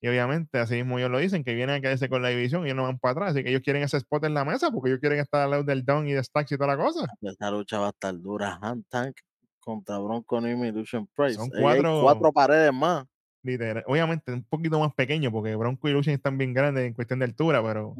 [0.00, 2.66] Y obviamente, así mismo ellos lo dicen, que vienen a quedarse con la división y
[2.66, 3.30] ellos no van para atrás.
[3.32, 5.64] Así que ellos quieren ese spot en la mesa porque ellos quieren estar al lado
[5.64, 7.06] del Down y de Stacks y toda la cosa.
[7.20, 8.58] Esta lucha va a estar dura.
[8.62, 9.16] Han Tank
[9.60, 11.34] contra Bronco Nimi y Lucian Price.
[11.34, 13.04] Son cuatro- cuatro paredes más.
[13.42, 13.82] Literal.
[13.86, 17.24] Obviamente, un poquito más pequeño porque Bronco y Lucian están bien grandes en cuestión de
[17.26, 17.94] altura, pero,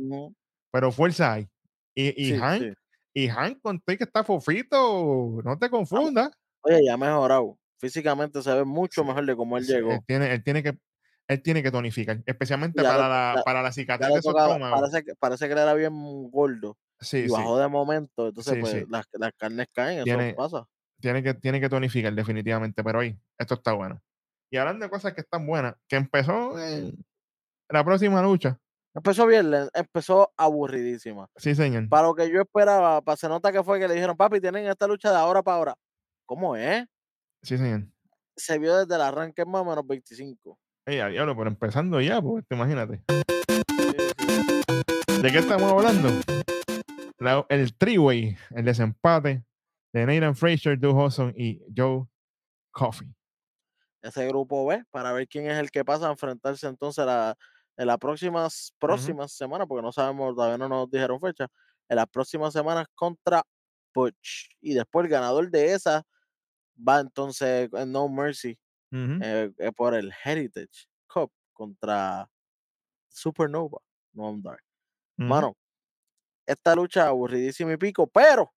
[0.70, 1.49] pero fuerza hay.
[1.94, 2.72] Y, y Sí, Hank, sí.
[3.14, 6.30] y Hank con que está fofito, no te confundas.
[6.62, 7.57] Oye, ya ha mejorado.
[7.80, 9.92] Físicamente se ve mucho mejor de cómo él Sí, llegó.
[9.92, 10.76] Él tiene, él tiene que
[11.29, 15.14] él tiene que tonificar, especialmente Ya para, la, para la cicatriz de su parece, que,
[15.14, 17.33] parece que era bien gordo Sí, y sí.
[17.33, 18.29] bajó de momento.
[18.29, 18.89] Entonces, Sí, pues.
[18.89, 20.05] Las, las carnes caen.
[20.05, 20.66] Tiene- Eso pasa.
[21.01, 24.03] Tiene que, tiene que tonificar definitivamente, pero ahí, esto está bueno.
[24.51, 26.57] Y hablando de cosas que están buenas, que empezó
[27.68, 28.59] la próxima lucha.
[28.95, 31.29] Empezó bien, empezó aburridísima.
[31.37, 31.89] Sí, señor.
[31.89, 34.66] Para lo que yo esperaba, para se nota que fue que le dijeron, papi, tienen
[34.66, 35.74] esta lucha de ahora para ahora.
[36.26, 36.85] ¿Cómo es?
[37.43, 37.85] Sí, señor.
[38.37, 40.59] Se vio desde el arranque más o menos 25.
[40.89, 43.03] Ey, a diablo, pero empezando ya, pues, te imagínate.
[45.20, 46.09] ¿De qué estamos hablando?
[47.18, 49.45] La- el three-way, el desempate
[49.93, 52.07] de Nathan Frazier, Duke Hudson y Joe
[52.70, 53.07] Coffey.
[54.01, 57.36] Ese grupo B, para ver quién es el que pasa a enfrentarse entonces la,
[57.76, 61.49] en las próximas, próximas semanas, porque no sabemos, todavía no nos dijeron fecha,
[61.86, 63.43] en las próximas semanas contra
[63.93, 64.49] Butch.
[64.62, 66.03] Y después el ganador de esa
[66.78, 68.59] va entonces en No Mercy
[68.93, 69.24] Ujú.
[69.24, 72.28] eh, eh, por el Heritage Cup contra
[73.09, 73.80] Supernova.
[74.14, 74.64] No I'm Dark.
[75.18, 75.28] Ujú.
[75.28, 75.57] Mano,
[76.47, 78.53] esta lucha aburridísima y pico, pero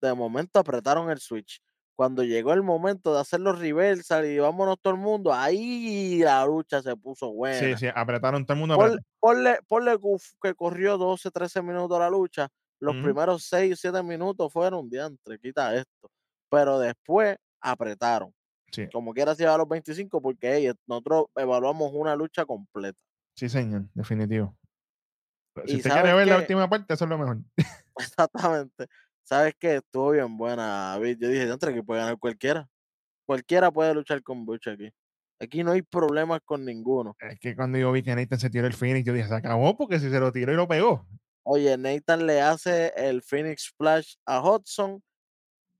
[0.00, 1.60] de momento apretaron el switch.
[1.96, 6.44] Cuando llegó el momento de hacer los reversal y vámonos todo el mundo, ahí la
[6.44, 7.76] lucha se puso buena.
[7.76, 8.78] Sí, sí, apretaron todo el mundo.
[8.78, 9.98] Ponle, ponle, ponle
[10.42, 12.48] que corrió 12, 13 minutos la lucha.
[12.80, 16.10] Los primeros 6, 7 minutos fueron diantre, quita esto.
[16.50, 18.32] Pero después apretaron.
[18.74, 22.98] Sí, Como quiera se lleva a los 25 porque ey, nosotros evaluamos una lucha completa.
[23.36, 24.56] sí, señor, definitivo.
[25.66, 27.38] Si Y usted quiere ¿sabes ver la última parte, eso es lo mejor.
[27.98, 28.86] Exactamente.
[29.22, 29.76] ¿Sabes qué?
[29.76, 30.92] Estuvo bien buena.
[30.94, 31.18] David.
[31.20, 32.68] Yo dije, diantre, que puede ganar cualquiera.
[33.26, 34.90] Cualquiera puede luchar con Butch aquí.
[35.40, 37.16] Aquí no hay problemas con ninguno.
[37.20, 39.76] Es que cuando yo vi que Nathan se tiró el Phoenix, yo dije, se acabó
[39.76, 41.06] porque si se lo tiró y lo pegó.
[41.44, 45.02] Oye, Nathan le hace el Phoenix Splash a Hudson.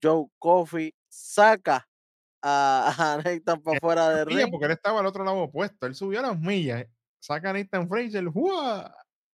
[0.02, 1.86] Joe Coffey saca
[2.46, 4.50] a, a Nathan para fuera de ring.
[4.50, 5.86] porque él estaba al otro lado opuesto.
[5.86, 6.86] Él subió las millas.
[7.18, 8.24] Saca a Nathan Fraser.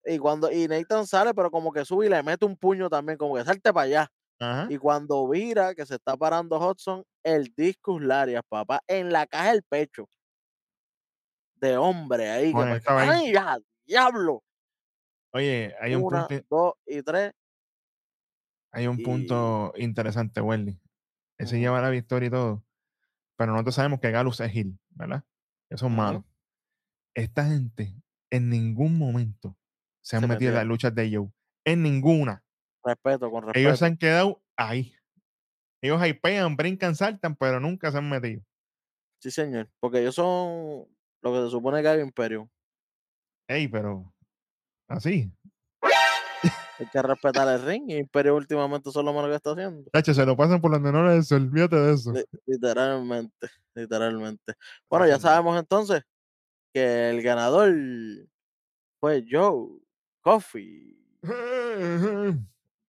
[0.05, 3.19] Y cuando y Nathan sale, pero como que sube y le mete un puño también,
[3.19, 4.13] como que salte para allá.
[4.39, 4.67] Ajá.
[4.71, 9.51] Y cuando vira que se está parando Hudson, el discus Larias, papá, en la caja
[9.53, 10.09] del pecho.
[11.57, 12.47] De hombre ahí.
[12.47, 13.09] Que Bueno, pa- estaba ahí.
[13.11, 14.43] ¡Ay, ya, diablo!
[15.33, 17.33] Oye, hay un Una, punto, dos y tres.
[18.73, 20.81] hay un y- punto interesante, Welly.
[21.39, 21.63] Él se Ujú.
[21.63, 22.65] lleva la victoria y todo.
[23.41, 25.25] Pero nosotros sabemos que Galus es Hill, ¿verdad?
[25.71, 26.27] Eso es malo.
[27.15, 27.97] Esta gente
[28.29, 29.57] en ningún momento
[30.05, 31.33] se han Se metido en las luchas de Joe.
[31.65, 32.45] En ninguna.
[32.85, 33.59] Respeto, con respeto.
[33.59, 34.93] Ellos se han quedado ahí.
[35.83, 38.43] Ellos hypean, brincan, saltan, pero nunca se han metido.
[39.23, 39.71] Sí, señor.
[39.81, 40.87] Porque ellos son
[41.23, 42.51] lo que se supone que hay Imperio.
[43.49, 44.15] Ey, pero
[44.87, 45.33] así.
[46.81, 47.85] Hay que respetar el ring.
[47.91, 49.89] Y Imperio últimamente son lo menos que está haciendo.
[49.91, 51.31] Tacho, se lo pasan por las menores.
[51.31, 52.13] Olvídate de eso.
[52.13, 53.49] Li- Literalmente.
[53.75, 54.55] Literalmente.
[54.89, 56.03] Bueno, ya sabemos entonces
[56.73, 57.73] que el ganador
[58.99, 59.79] fue Joe
[60.23, 60.97] Coffey.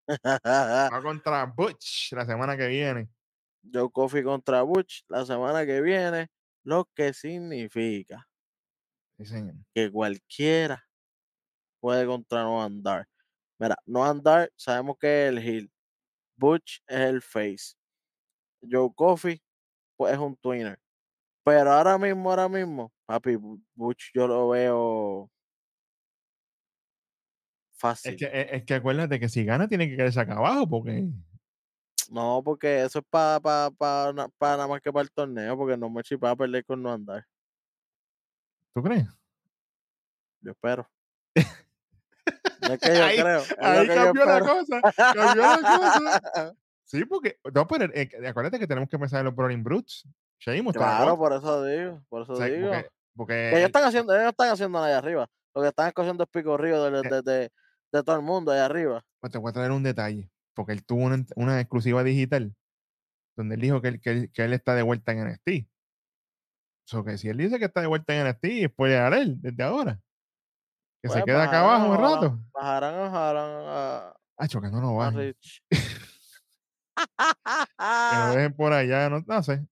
[0.10, 3.10] Va contra Butch la semana que viene.
[3.74, 6.30] Joe Coffey contra Butch la semana que viene.
[6.64, 8.28] Lo que significa
[9.18, 9.56] Sí, señor.
[9.74, 10.88] que cualquiera
[11.80, 13.08] puede contra No Andar.
[13.62, 15.72] Mira, No Andar sabemos que es el heel.
[16.36, 17.76] Butch es el face.
[18.68, 19.40] Joe Coffey,
[19.98, 20.80] pues es un twinner.
[21.46, 25.30] Pero ahora mismo, ahora mismo, papi, Bu- Butch yo lo veo
[27.74, 28.14] fácil.
[28.14, 31.08] Es que, es, es que acuérdate que si gana tiene que quedarse acá abajo porque
[32.10, 35.78] No, porque eso es para pa, pa, pa nada más que para el torneo, porque
[35.78, 37.28] no me va a perder con no andar.
[38.74, 39.06] ¿tú crees?
[40.42, 40.90] Yo espero.
[42.72, 43.40] No es que yo Ahí- creo.
[43.40, 44.46] Es cambió la espero.
[44.56, 44.82] cosa.
[45.14, 46.54] Cambió la cosa.
[46.86, 50.04] Sí, porque no, pero eh, acuérdate que tenemos que pensar en los Brawling Brutes.
[50.46, 52.68] Está Claro, por eso digo, por eso O sea, digo.
[52.70, 55.30] porque, porque Que ellos el- están haciendo, ellos están haciendo allá arriba.
[55.56, 57.02] Lo que están escogiendo es pico río de, Eh.
[57.10, 57.52] de, de,
[57.94, 59.06] de todo el mundo allá arriba.
[59.22, 60.30] pues te voy a traer un detalle.
[60.54, 61.04] Porque él tuvo
[61.38, 62.54] una, exclusiva digital
[63.38, 65.70] donde él dijo que él, que él, que él está de vuelta en NXT.
[66.86, 69.98] So que si él dice que está de vuelta en NXT, spoiler él desde ahora.
[71.02, 72.40] Que se Pues queda acá bajarán abajo un rato.
[72.54, 75.36] Bajarán a, Ah, que no a bajen.
[76.98, 79.10] Que lo dejen por allá.
[79.10, 79.66] No, no sé.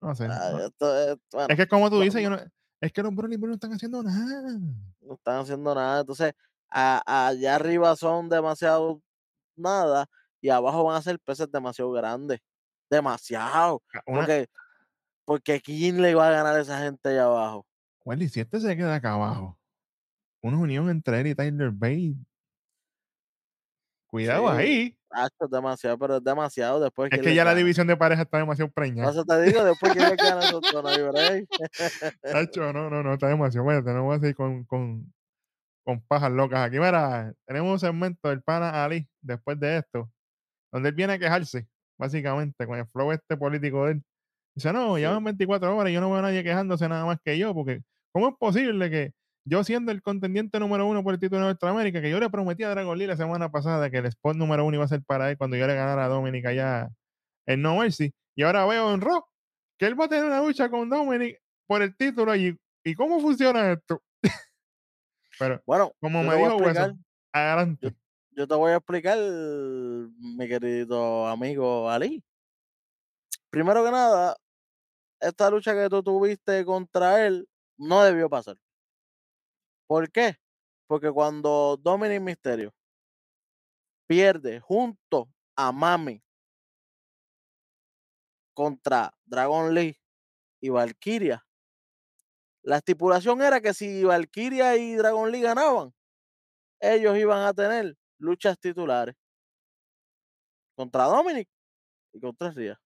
[0.00, 0.26] No sé.
[0.30, 0.58] Ah, no.
[0.66, 2.38] esto es- bueno, Es que como tú dices, yo no,
[2.80, 4.58] es que los Broly no están haciendo nada.
[5.00, 6.00] no están haciendo nada.
[6.00, 6.32] Entonces,
[6.70, 9.00] a- allá arriba son demasiado
[9.56, 10.06] nada
[10.40, 12.40] y abajo van a ser peces demasiado grandes.
[12.90, 13.82] Demasiado.
[14.06, 14.46] Una, Porque,
[15.24, 17.66] porque ¿quién le va a ganar a esa gente allá abajo?
[18.04, 19.58] Welly, si este se queda acá abajo,
[20.46, 22.14] una unión entre él y Tyler Bate.
[24.08, 24.98] Cuidado Sí, ahí.
[25.10, 27.10] Hacho, es demasiado, pero es demasiado después.
[27.10, 29.10] Es ¿quién que ya la división de pareja está demasiado preñada.
[29.10, 31.48] Eso te digo, después que le gana esos no hay break.
[32.22, 33.64] Tacho, no, no, no, está demasiado.
[33.64, 35.12] Bueno, tenemos seguir con, con,
[35.84, 36.78] con pajas locas aquí.
[36.78, 40.10] Mira, tenemos un segmento del pana Ali después de esto,
[40.72, 41.66] donde él viene a quejarse,
[41.98, 44.02] básicamente, con el flow este político de él.
[44.54, 45.14] Dice, no, ya Sí.
[45.14, 47.82] van 24 horas y yo no veo a nadie quejándose nada más que yo, porque
[48.12, 49.12] ¿cómo es posible que
[49.48, 52.64] yo siendo el contendiente número uno por el título de Norteamérica, que yo le prometí
[52.64, 55.30] a Dragon Lee la semana pasada que el spot número uno iba a ser para
[55.30, 56.88] él cuando yo le ganara a Dominic allá
[57.46, 59.24] en No Mercy, y ahora veo en Raw
[59.78, 63.20] que él va a tener una lucha con Dominic por el título y ¿y cómo
[63.20, 64.02] funciona esto?
[65.38, 66.90] Pero, Bueno, como me te voy a dijo explicar.
[66.90, 67.94] Hueso, adelante.
[68.30, 72.22] Yo te voy a explicar, mi querido amigo Ali.
[73.50, 74.36] Primero que nada,
[75.20, 78.56] esta lucha que tú tuviste contra él no debió pasar.
[79.88, 80.36] ¿Por qué?
[80.88, 82.72] Porque cuando Dominic Mysterio
[84.08, 86.22] pierde junto a Mami
[88.54, 89.96] contra Dragon Lee
[90.60, 91.44] y Valkyria,
[92.62, 95.94] la estipulación era que si Valkyria y Dragon Lee ganaban,
[96.80, 99.14] ellos iban a tener luchas titulares
[100.74, 101.48] contra Dominic
[102.14, 102.80] y contra Ria.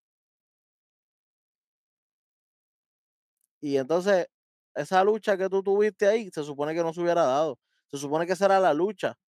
[3.63, 4.27] Y entonces,
[4.75, 7.59] esa lucha que tú tuviste ahí, se supone que no se hubiera dado.
[7.89, 9.19] Se supone que será la lucha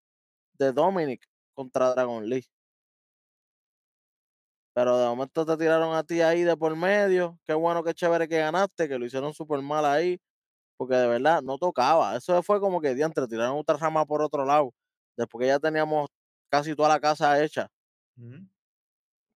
[0.55, 2.47] de Dominic contra Dragon Lee.
[4.75, 7.39] Pero de momento te tiraron a ti ahí de por medio.
[7.45, 10.19] Qué bueno, qué chévere que ganaste, que lo hicieron súper mal ahí.
[10.79, 12.17] Porque de verdad no tocaba.
[12.17, 14.73] Eso fue como que diantre, tiraron otra rama por otro lado.
[15.17, 16.09] Después que ya teníamos
[16.51, 17.69] casi toda la casa hecha.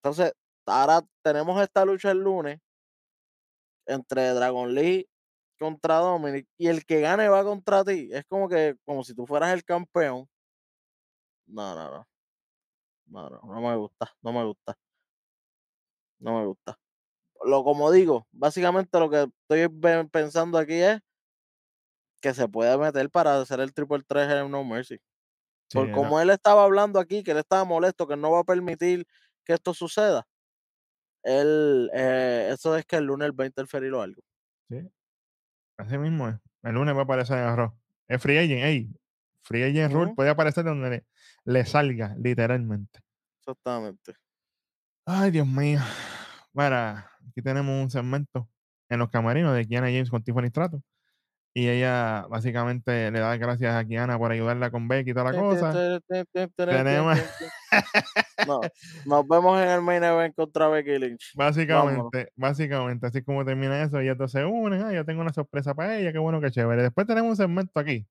[0.03, 0.33] Entonces,
[0.65, 2.59] ahora tenemos esta lucha el lunes
[3.87, 5.09] entre Dragon Lee
[5.59, 8.09] contra Dominic y el que gane va contra ti.
[8.13, 10.29] Es como que, como si tú fueras el campeón.
[11.47, 12.07] No, no, no.
[13.09, 14.77] No, no, no me gusta, no me gusta.
[16.19, 16.79] No me gusta.
[17.45, 19.69] Lo como digo, básicamente lo que estoy
[20.11, 21.01] pensando aquí es
[22.21, 24.99] que se puede meter para hacer el triple 3 en No Mercy.
[25.71, 28.45] Sí, Por como él estaba hablando aquí, que él estaba molesto, que no va a
[28.45, 29.07] permitir
[29.45, 30.27] que esto suceda.
[31.23, 34.23] Él, eh, eso es que el lunes él va a interferir o algo.
[34.69, 34.91] sí.
[35.79, 36.37] Así mismo es.
[36.63, 37.73] El lunes va a aparecer en arroz.
[38.09, 38.91] Es free agent, ey.
[39.43, 41.07] Free agent rule puede aparecer donde le,
[41.45, 43.01] le salga, literalmente.
[43.41, 44.15] Exactamente.
[45.05, 45.81] Ay, Dios mío.
[46.53, 48.49] Bueno, aquí tenemos un segmento
[48.89, 50.83] en los camarinos de Kiana James con Tiffany Strato.
[51.59, 55.39] Y ella básicamente le da gracias a Kiana por ayudarla con Becky y toda la
[55.39, 55.73] cosa.
[56.77, 57.19] Tenemos-
[58.47, 58.61] No,
[59.07, 61.33] nos vemos en el main event contra Becky Lynch.
[61.35, 64.83] Básicamente, básicamente, así como termina eso, ellas dos se unen.
[64.83, 66.83] Ah, yo tengo una sorpresa para ella, qué bueno, qué chévere.
[66.83, 68.07] Después tenemos un segmento aquí.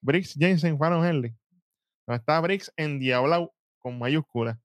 [0.00, 1.32] Briggs Jensen, Fallon Henley.
[2.08, 4.58] Está Briggs en Diablo con mayúsculas.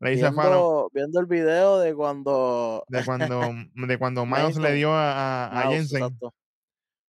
[0.00, 3.40] Le dice a Fallon Viendo, viendo el video de cuando de cuando,
[3.74, 5.12] de cuando Miles le dio a,
[5.48, 6.32] a- a Jensen exacto.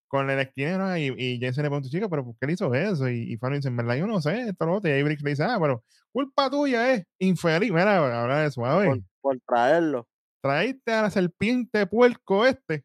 [0.10, 2.74] Con el esquinero ah, y, y Jensen le pregunta, chica, pero ¿por qué le hizo
[2.74, 3.08] eso?
[3.08, 4.90] Y, y Fallon dice, en verdad yo no sé, esto lo otro.
[4.90, 7.72] Y ahí Briggs le dice, ah, pero culpa tuya es infeliz.
[7.72, 8.88] Mira, habla de suave.
[8.88, 10.08] por, por traerlo.
[10.44, 12.84] traíste a la serpiente puerco este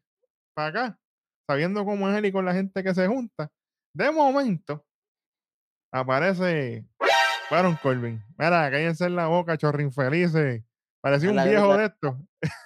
[0.53, 0.99] para acá,
[1.49, 3.49] sabiendo cómo es él y con la gente que se junta.
[3.93, 4.85] De momento,
[5.91, 6.85] aparece
[7.49, 8.21] Baron Corbin.
[8.37, 10.63] Mira, cállense en la boca, chorro infelices.
[11.05, 12.15] Parecía un viejo de estos.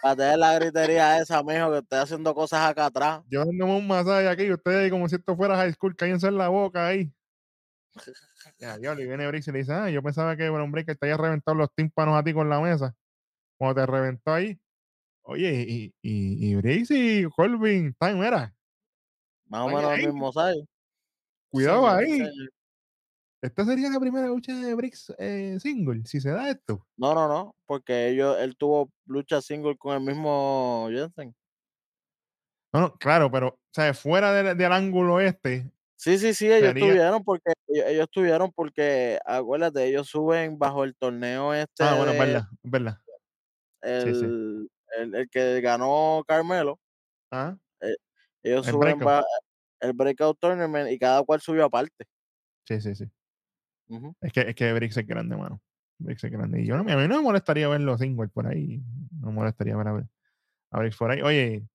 [0.02, 3.22] Para tener la gritería esa, mijo, que estoy haciendo cosas acá atrás.
[3.30, 6.38] Yo dándome un masaje aquí y ustedes como si esto fuera high school, cállense en
[6.38, 7.12] la boca ahí.
[8.58, 11.06] Ya, diablo, y viene Briggs y le dice, ah, yo pensaba que Baron Breaker te
[11.06, 12.96] había reventado los tímpanos a ti con la mesa.
[13.58, 14.58] Cuando te reventó ahí.
[15.24, 18.54] Oye, y, y, y Briggs y Corbin, time, mira,
[19.48, 20.66] Más o menos el mismo size.
[21.52, 22.22] cuidado ahí.
[23.42, 26.86] Esta sería la primera lucha de Briggs eh, single, si se da esto.
[26.98, 31.34] No, no, no, porque ellos, él tuvo lucha single con el mismo Jensen.
[32.74, 36.70] No, no, claro, pero, o sea, fuera del, del ángulo este, Sí, sí, sí, ellos
[36.70, 41.96] Sería- tuvieron porque ellos, ellos tuvieron porque acuérdate, ellos suben bajo el torneo este ah,
[41.96, 42.98] bueno, es verdad, es verdad.
[43.82, 44.26] el, sí.
[44.98, 46.80] El, el que ganó Carmelo,
[47.32, 47.58] Ah,
[48.44, 49.06] ellos El suben breakout.
[49.06, 49.26] ba-
[49.82, 52.06] el breakout tournament y cada cual subió aparte.
[52.68, 53.06] sí, sí, sí.
[54.22, 55.62] Es que, es que Briggs es grande, mano.
[55.98, 56.62] Briggs es grande.
[56.62, 58.82] Y yo a mí no me molestaría verlo single por ahí.
[59.12, 60.08] No me molestaría ver a,
[60.72, 61.22] a Briggs por ahí.
[61.22, 61.68] Oye,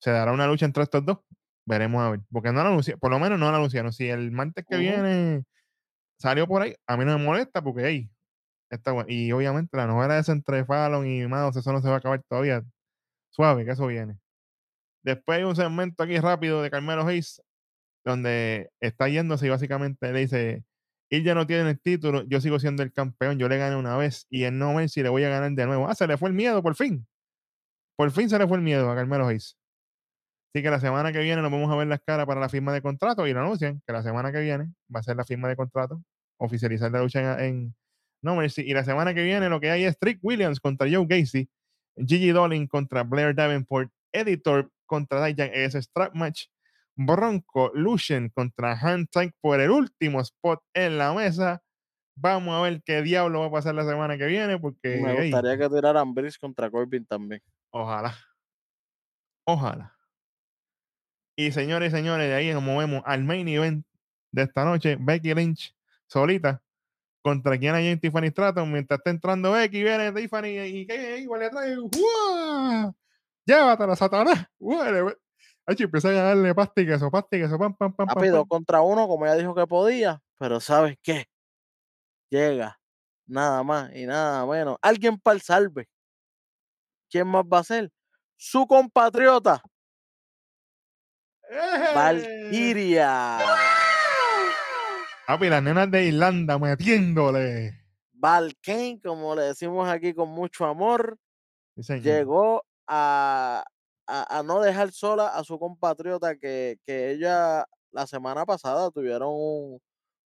[0.00, 1.18] ¿se dará una lucha entre estos dos?
[1.66, 2.20] Veremos a ver.
[2.30, 3.92] Porque no la anunciaron, por lo menos no la anunciaron.
[3.92, 4.82] Si el martes que Ujú.
[4.82, 5.44] viene
[6.18, 8.10] salió por ahí, a mí no me molesta porque, hey,
[8.70, 9.08] está bueno.
[9.10, 12.22] Y obviamente la novela esa entre Fallon y Mouse, eso no se va a acabar
[12.28, 12.62] todavía.
[13.30, 14.18] Suave, que eso viene.
[15.02, 17.42] Después hay un segmento aquí rápido de Carmelo Hayes,
[18.04, 20.64] donde está yéndose y básicamente le dice,
[21.10, 23.96] él ya no tiene el título, yo sigo siendo el campeón, yo le gané una
[23.96, 25.88] vez y en no si le voy a ganar de nuevo.
[25.88, 27.06] Ah, se le fue el miedo, por fin.
[27.96, 29.56] Por fin se le fue el miedo a Carmelo Hayes.
[30.52, 32.72] Así que la semana que viene nos vamos a ver las caras para la firma
[32.72, 35.48] de contrato y lo anuncian que la semana que viene va a ser la firma
[35.48, 36.02] de contrato,
[36.38, 37.74] oficializar la lucha en, en
[38.22, 38.62] No Mercy.
[38.62, 41.48] Y la semana que viene lo que hay es Trick Williams contra Joe Gacy,
[41.96, 46.46] Gigi Dolin contra Blair Davenport, Editor contra Dayan, ese strap match,
[46.96, 51.62] Bronco Lucian contra Hand Tank por el último spot en la mesa.
[52.16, 55.30] Vamos a ver qué diablo va a pasar la semana que viene, porque Me hey,
[55.30, 57.40] gustaría que tiraran Briggs contra Corbin también.
[57.70, 58.14] ojalá,
[59.44, 59.96] ojalá.
[61.36, 63.86] Y señores y señores, de ahí nos movemos al main event
[64.32, 64.96] de esta noche.
[65.00, 65.74] Becky Lynch
[66.06, 66.62] solita
[67.22, 68.70] contra quien hay en Tiffany Stratton.
[68.70, 71.76] Mientras está entrando Becky, viene Tiffany y que igual le trae.
[71.78, 72.92] ¡Uah!
[73.46, 74.46] Llévatela, Satanás.
[74.58, 75.14] Uah,
[75.78, 79.06] Empieza a darle pasta y queso, pasta y queso, pam, pam, pam, Rápido contra uno,
[79.06, 81.26] como ella dijo que podía, pero ¿sabes qué?
[82.28, 82.80] Llega
[83.26, 84.76] nada más y nada menos.
[84.82, 85.88] Alguien para el salve.
[87.08, 87.90] ¿Quién más va a ser?
[88.36, 89.62] Su compatriota,
[91.50, 91.92] ¡Eh!
[91.94, 93.38] Valkyria.
[95.26, 97.84] Papi, las nenas de Irlanda metiéndole.
[98.12, 101.18] Valkane, como le decimos aquí con mucho amor,
[101.80, 103.64] Sí, llegó a,
[104.10, 109.30] a- a no dejar sola a su compatriota que, que ella la semana pasada tuvieron
[109.32, 109.80] un,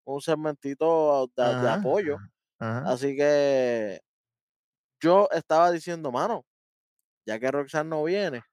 [0.05, 2.17] un segmentito de, apoyo.
[2.59, 2.91] ajá.
[2.91, 3.99] Así que
[5.01, 6.45] yo estaba diciendo, mano,
[7.27, 8.43] ya que Roxanne no viene,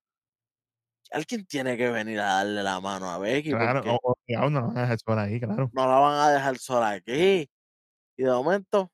[1.10, 4.60] alguien tiene que venir a darle la mano a Becky Claro, porque o- obligado, no
[4.60, 5.70] la van a dejar sola ahí, claro.
[5.72, 7.48] no la van a dejar sola aquí.
[8.16, 8.90] Y de momento,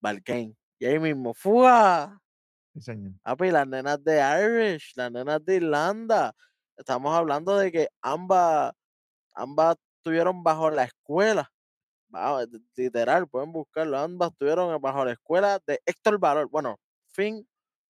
[0.00, 0.54] Valkane.
[0.80, 2.20] Y ahí mismo, ¡fua!
[2.78, 3.12] Sí, señor.
[3.22, 6.34] Papi, las nenas de Irish, las nenas de Irlanda.
[6.76, 8.72] Estamos hablando de que ambas,
[9.34, 11.50] ambas estuvieron bajo la escuela.
[12.10, 12.40] bajo-
[12.76, 13.98] literal, pueden buscarlo.
[13.98, 16.48] Ambas estuvieron bajo la escuela de Héctor Valor.
[16.48, 17.46] Bueno, Finn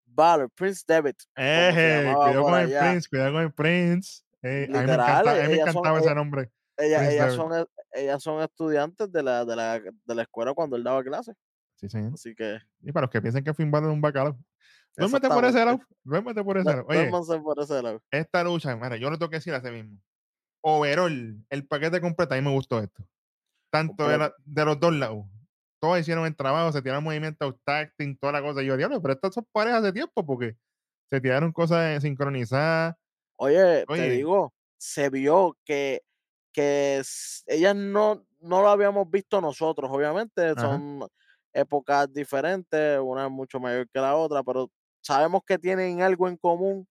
[0.05, 1.13] Balor, Prince David.
[1.35, 2.77] llamaba cuidado con el.
[2.79, 4.23] Prince, cuidado con el Prince.
[4.41, 6.51] Eh, a mí me Literal, encanta- a mí me son- encantaba ese nombre.
[6.77, 10.83] Ellas, son, e- ellas son estudiantes de la, de, la, de la escuela cuando él
[10.83, 11.35] daba clases.
[11.75, 12.13] Sí, señor.
[12.13, 12.59] Así que.
[12.81, 14.35] Y para los que piensen que Finn Balor es un bacalao.
[14.97, 15.79] Duérmete por ese lado.
[16.03, 16.85] Duérmete por ese lado.
[16.87, 17.09] Oye,
[17.43, 18.01] por ese lado.
[18.11, 19.99] esta lucha, mira, yo le tengo que decir ese mismo.
[20.61, 23.03] Overall, el paquete completo, a mí me gustó esto.
[23.71, 25.25] Tanto de, la- de los dos lados.
[25.79, 28.63] Todos hicieron el trabajo, se tiraron movimientos, tacting, toda la cosa.
[28.63, 30.57] Y yo, diablo, pero estas son parejas de tiempo porque
[31.11, 32.95] se tiraron cosas sincronizadas.
[33.37, 34.01] Oye, Oye.
[34.01, 36.01] te digo, se vio que,
[36.51, 37.01] que
[37.45, 40.59] ellas no, no lo habíamos visto nosotros, obviamente, Ajá.
[40.61, 41.07] son
[41.53, 44.71] épocas diferentes, una es mucho mayor que la otra, pero
[45.07, 46.87] sabemos que tienen algo en común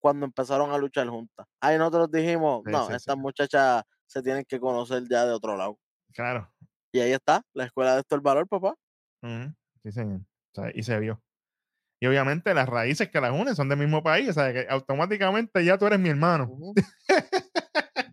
[0.00, 1.46] cuando empezaron a luchar juntas.
[1.60, 2.96] Ahí nosotros dijimos, Sí, no, sí, sí.
[2.96, 5.78] estas muchachas se tienen que conocer ya de otro lado.
[6.12, 6.50] Claro.
[6.92, 8.74] Y ahí está, la escuela de esto el valor, papá.
[9.22, 10.20] Ujú, Sí, señor.
[10.20, 11.22] O sea, y se vio.
[12.00, 15.64] Y obviamente las raíces que las unen son del mismo país, o sea, que automáticamente
[15.64, 16.44] ya tú eres mi hermano.
[16.50, 16.74] Ujú.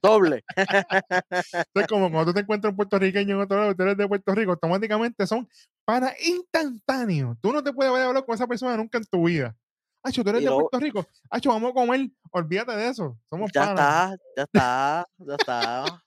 [0.02, 0.44] Doble.
[0.56, 4.34] Entonces, como cuando tú te encuentras un puertorriqueño en otro lado, tú eres de Puerto
[4.36, 5.48] Rico, automáticamente son
[5.86, 7.38] para instantáneos.
[7.42, 9.56] Tú no te puedes haber hablado con esa persona nunca en tu vida.
[10.04, 11.06] Acho, tú eres Y de lo- Puerto Rico.
[11.30, 12.10] Acho, vamos a comer.
[12.32, 13.18] Olvídate de eso.
[13.30, 14.14] Somos Ya panas.
[14.14, 16.04] está, ya está, ya está.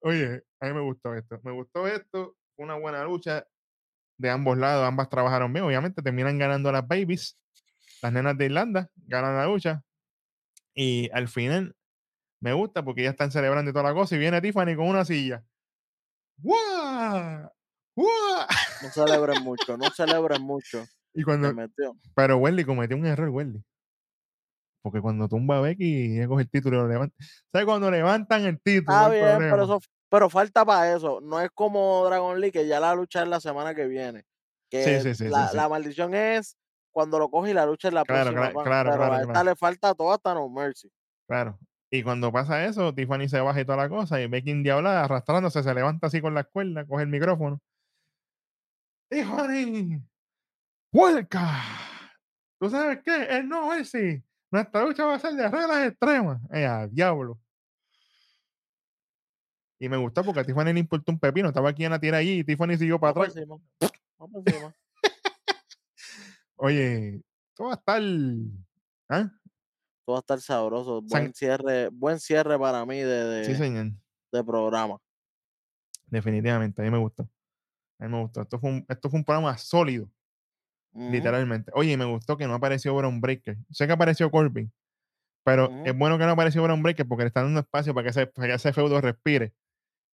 [0.00, 1.38] Oye, a mí me gustó esto.
[1.42, 2.36] Me gustó esto.
[2.56, 3.46] Una buena lucha
[4.18, 4.86] de ambos lados.
[4.86, 5.64] Ambas trabajaron bien.
[5.64, 7.36] Obviamente terminan ganando las babies.
[8.02, 9.82] Las nenas de Irlanda ganan la lucha.
[10.74, 11.74] Y al final
[12.40, 14.14] me gusta porque ya están celebrando y toda la cosa.
[14.16, 15.44] Y viene Tiffany con una silla.
[16.38, 17.50] ¡Guau!
[17.96, 18.46] ¡Guau!
[18.82, 20.84] No celebren mucho, no celebren mucho.
[21.12, 21.52] Y cuando,
[22.14, 23.62] pero Welly cometió un error, Welly.
[24.82, 27.14] Porque cuando tumba a Becky, ella coge el título y lo levanta.
[27.52, 28.96] ¿Sabes cuando levantan el título?
[28.96, 31.20] Hay bien, pero, eso, pero falta para eso.
[31.20, 34.24] No es como Dragon League, que ya la lucha es la semana que viene.
[34.70, 35.56] Que sí, sí, sí, sí.
[35.56, 36.56] la maldición es
[36.92, 38.50] cuando lo coge y la lucha es la Claro, próxima.
[38.50, 39.50] cla- pa- claro, pero claro, a esta claro.
[39.50, 40.88] le falta todo hasta No Mercy.
[41.28, 41.58] Claro.
[41.90, 45.62] Y cuando pasa eso, Tiffany se baja y toda la cosa, y Becky Indiablada arrastrándose,
[45.62, 47.60] se levanta así con la cuerda, coge el micrófono.
[49.10, 50.00] Tiffany,
[50.92, 51.62] ¡Vuelca!
[52.60, 53.24] ¿Tú sabes qué?
[53.24, 54.22] El no Mercy.
[54.50, 56.40] Nuestra lucha va a ser de reglas extremas.
[56.52, 57.40] Eh, a diablo.
[59.78, 61.48] Y me gustó porque a Tiffany le importó un pepino.
[61.48, 63.36] Estaba aquí en la tierra allí y Tiffany siguió para Vamos atrás.
[63.36, 63.56] encima.
[64.18, 64.74] Vamos por encima.
[66.56, 68.02] Oye, esto va a estar.
[69.08, 69.30] ¿Ah?
[70.10, 71.00] Va a estar sabroso.
[71.08, 73.92] San- Buen cierre, buen cierre para mí de, de, Sí, señor.
[74.32, 74.98] de programa.
[76.06, 76.82] Definitivamente.
[76.82, 77.28] A mí me gustó.
[77.98, 78.42] A mí me gustó.
[78.42, 80.08] Esto fue un, esto fue un programa sólido.
[80.92, 81.70] Literalmente.
[81.74, 83.56] Oye, me gustó que no apareció Brown Breaker.
[83.70, 84.72] Sé que apareció Corbin,
[85.44, 88.10] pero es bueno que no apareció Brown Breaker porque le están dando espacio para que
[88.10, 89.52] ese, para que ese feudo respire.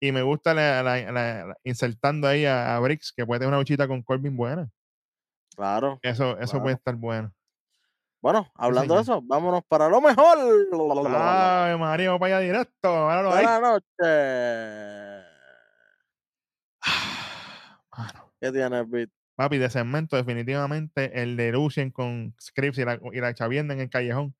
[0.01, 3.87] Y me gusta la, la- insertando ahí a, a Briggs, que puede tener una luchita
[3.87, 4.69] con Corbin buena.
[5.55, 5.99] Claro.
[6.01, 7.31] Eso, eso puede estar bueno.
[8.23, 10.37] Bueno, hablando de eso, vámonos para lo mejor
[11.13, 12.89] Ay, María, vamos para allá directo.
[13.05, 13.45] Míralo de ahí.
[13.45, 15.27] la noche.
[17.97, 18.31] Mano.
[18.39, 19.11] ¿Qué tienes, Bit?
[19.35, 23.81] Papi, de segmento, definitivamente el de Lucien con Scripps y la, y la chavienda en
[23.81, 24.33] el callejón.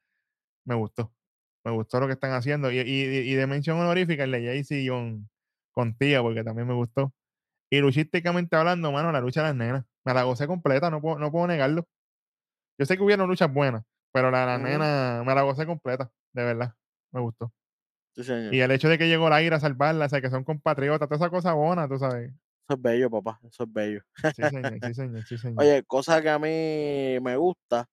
[0.64, 1.12] Me gustó.
[1.66, 2.72] Me gustó lo que están haciendo.
[2.72, 5.30] Y, y, y de mención honorífica, el de Jaycee con,
[5.74, 7.14] con Tía, porque también me gustó.
[7.70, 9.84] Y luchísticamente hablando, mano, la lucha de las nenas.
[10.06, 11.86] Me la gocé completa, no puedo, no puedo negarlo.
[12.78, 14.64] Yo sé que hubieron luchas buenas, pero la de Ujú.
[14.64, 16.76] nenas me la gocé completa, de verdad.
[17.12, 17.54] me gustó.
[18.16, 18.54] Sí, señor.
[18.54, 21.08] Y el hecho de que llegó la ira a salvarla, o sea, que son compatriotas,
[21.08, 22.32] toda esa cosa buena, tú sabes.
[22.68, 23.40] Eso es bello, papá.
[23.44, 24.02] Eso es bello.
[24.36, 25.60] Sí, señor, sí, señor, sí, señor.
[25.60, 27.88] Oye, cosa que a mí me gusta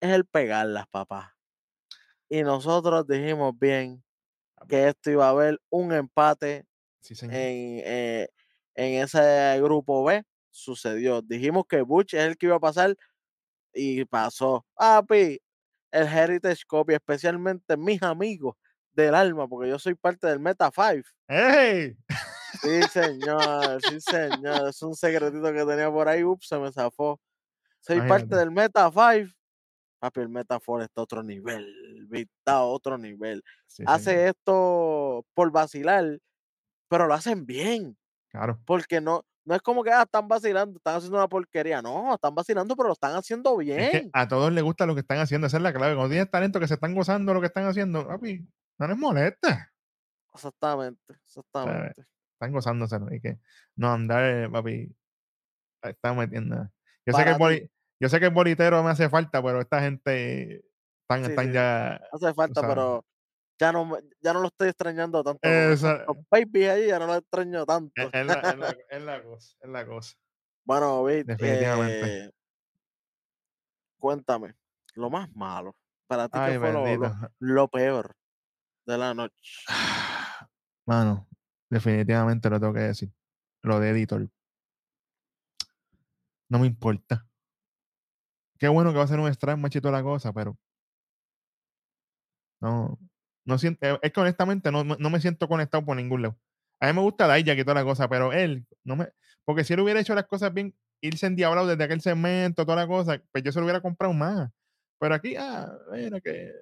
[0.00, 1.36] es el pegarlas, papá.
[2.28, 4.04] Y nosotros dijimos bien
[4.68, 6.66] que esto iba a haber un empate
[7.00, 7.34] sí, señor.
[7.34, 8.28] en, eh,
[8.74, 10.24] en ese grupo B.
[10.50, 11.22] Sucedió.
[11.22, 12.96] Dijimos que Butch es el que iba a pasar
[13.78, 14.66] y pasó.
[14.74, 15.40] Papi,
[15.92, 18.56] el Heritage Copy, especialmente mis amigos
[18.92, 21.08] del alma, porque yo soy parte del Meta 5.
[21.28, 21.96] ¡Ey!
[22.60, 24.68] Sí, señor, sí, señor.
[24.68, 26.24] Es un secretito que tenía por ahí.
[26.24, 27.20] Ups, se me zafó.
[27.80, 29.32] Soy parte del Meta 5.
[30.00, 32.08] Papi, el Meta 4 está a otro nivel.
[32.12, 33.42] Está a otro nivel.
[33.66, 36.18] Sí, Hace señor, esto por vacilar,
[36.88, 37.96] pero lo hacen bien.
[38.30, 38.60] Claro.
[38.64, 41.80] Porque no, no es como que ah, están vacilando, están haciendo una porquería.
[41.80, 43.90] No, están vacilando, pero lo están haciendo Es bien.
[43.90, 45.94] que a todos les gusta lo que están haciendo, esa es la clave.
[45.94, 48.46] Cuando tienes talento que se están gozando lo que están haciendo, papi,
[48.78, 49.72] no les molesta.
[50.34, 52.04] Exactamente, exactamente.
[52.34, 53.12] Están gozándoselo.
[53.14, 53.38] Y que
[53.76, 54.94] no andar, eh, papi,
[55.82, 56.70] están metiendo.
[57.06, 59.80] Yo sé, que el boli- yo sé que el bolitero me hace falta, pero esta
[59.80, 60.62] gente
[61.02, 62.00] están, Sí, están sí, ya.
[62.12, 63.04] Hace falta, pero
[63.58, 65.40] ya no, me- ya no lo estoy extrañando tanto.
[65.48, 67.92] Esa- esos baby ahí ya no lo extraño tanto.
[68.00, 70.16] Es, es la, es la- es la cosa, es la cosa.
[70.64, 72.24] Bueno, Vic, Definitivamente.
[72.26, 72.30] eh,
[73.98, 74.54] cuéntame,
[74.94, 75.74] lo más malo.
[76.06, 78.14] Para ti, Ay, ¿qué fue lo, lo- lo peor
[78.86, 79.34] de la noche?
[80.86, 81.28] Mano,
[81.70, 83.12] definitivamente lo tengo que decir.
[83.62, 84.28] Lo de editor.
[86.48, 87.26] No me importa.
[88.58, 90.56] Qué bueno que va a ser un y toda la cosa, pero.
[92.60, 92.98] No.
[93.48, 96.38] No siento, es que honestamente no, no- me siento conectado por ningún lado.
[96.80, 99.08] A mí me gusta Dijak y toda la cosa, pero él, no me.
[99.46, 102.86] Porque si él hubiera hecho las cosas bien, irse endiablado desde aquel segmento, toda la
[102.86, 104.50] cosa, pues yo se lo hubiera comprado más.
[105.00, 106.52] Pero aquí, ah, mira que.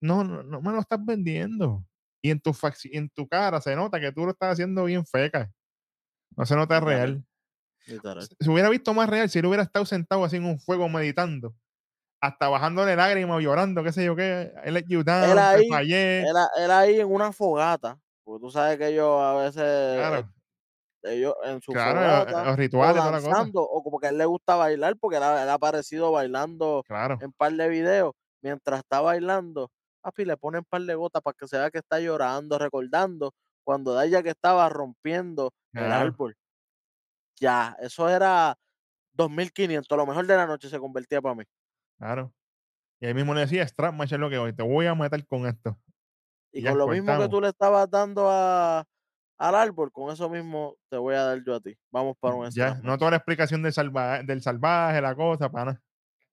[0.00, 1.86] No, no, no me lo estás vendiendo.
[2.22, 2.52] Y en tu,
[2.92, 5.52] en tu cara se nota que tú lo estás haciendo bien feca.
[6.36, 7.24] No se nota real.
[8.40, 11.54] Se hubiera visto más real si él hubiera estado sentado así en un fuego meditando.
[12.24, 14.52] Hasta bajándole lágrimas o llorando, qué sé yo qué.
[14.64, 16.30] Él let you down, te ahí, fallé.
[16.30, 20.22] Él, a- él ahí en una fogata, porque tú sabes que ellos a veces, eh,
[20.22, 20.34] Claro,
[21.04, 23.44] ellos en su claro, fogata, los o rituales, toda la cosa.
[23.44, 27.20] danzando, o como que a él le gusta bailar, porque él ha, aparecido bailando Claro,
[27.20, 28.12] en par de videos,
[28.42, 29.70] mientras está bailando,
[30.02, 33.32] papi, le ponen par de gotas para que se vea que está llorando, recordando
[33.64, 36.36] cuando Daya que estaba rompiendo el árbol.
[37.40, 38.56] Ya, eso era
[39.12, 41.44] 2500, lo mejor de la noche se convertía para mí.
[41.98, 42.32] Claro.
[43.00, 45.26] Y ahí mismo le decía, strap match es lo que hoy, te voy a meter
[45.26, 45.78] con esto.
[46.52, 48.86] Y con lo mismo que tú le estabas dando a,
[49.38, 51.76] al árbol, con eso mismo te voy a dar yo a ti.
[51.90, 55.82] Vamos para un Ya, no toda la explicación del, salva- del salvaje, la cosa, pana.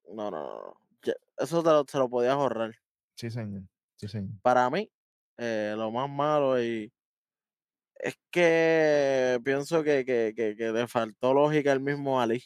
[0.08, 0.74] No, no, no.
[1.04, 2.72] Ya, Eso te lo, se lo podías ahorrar.
[3.16, 3.64] Sí, señor.
[3.96, 4.40] Sí, señor.
[4.44, 4.92] Para mí,
[5.38, 6.94] eh, lo más malo y
[7.96, 12.44] es que pienso que, que, que, que le faltó lógica el mismo Ali.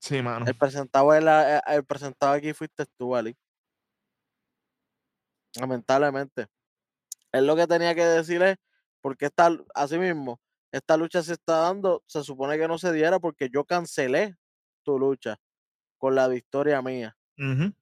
[0.00, 0.46] Sí, mano.
[0.46, 3.36] El presentado, el, eh, el presentado aquí fuiste tú, Ali.
[5.56, 6.46] Lamentablemente.
[7.32, 8.56] Él lo que tenía que decir es,
[9.00, 10.40] porque esta, así mismo,
[10.72, 14.36] esta lucha se está dando, se supone que no se diera porque yo cancelé
[14.82, 15.36] tu lucha
[15.98, 17.16] con la victoria mía.
[17.38, 17.72] Ujú.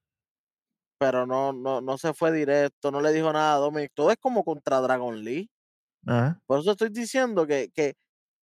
[0.99, 3.91] Pero no, no, no se fue directo, no le dijo nada a Dominic.
[3.93, 5.49] Todo es como contra Dragon Lee.
[6.05, 6.41] Ajá.
[6.47, 7.95] Por eso estoy diciendo que, que,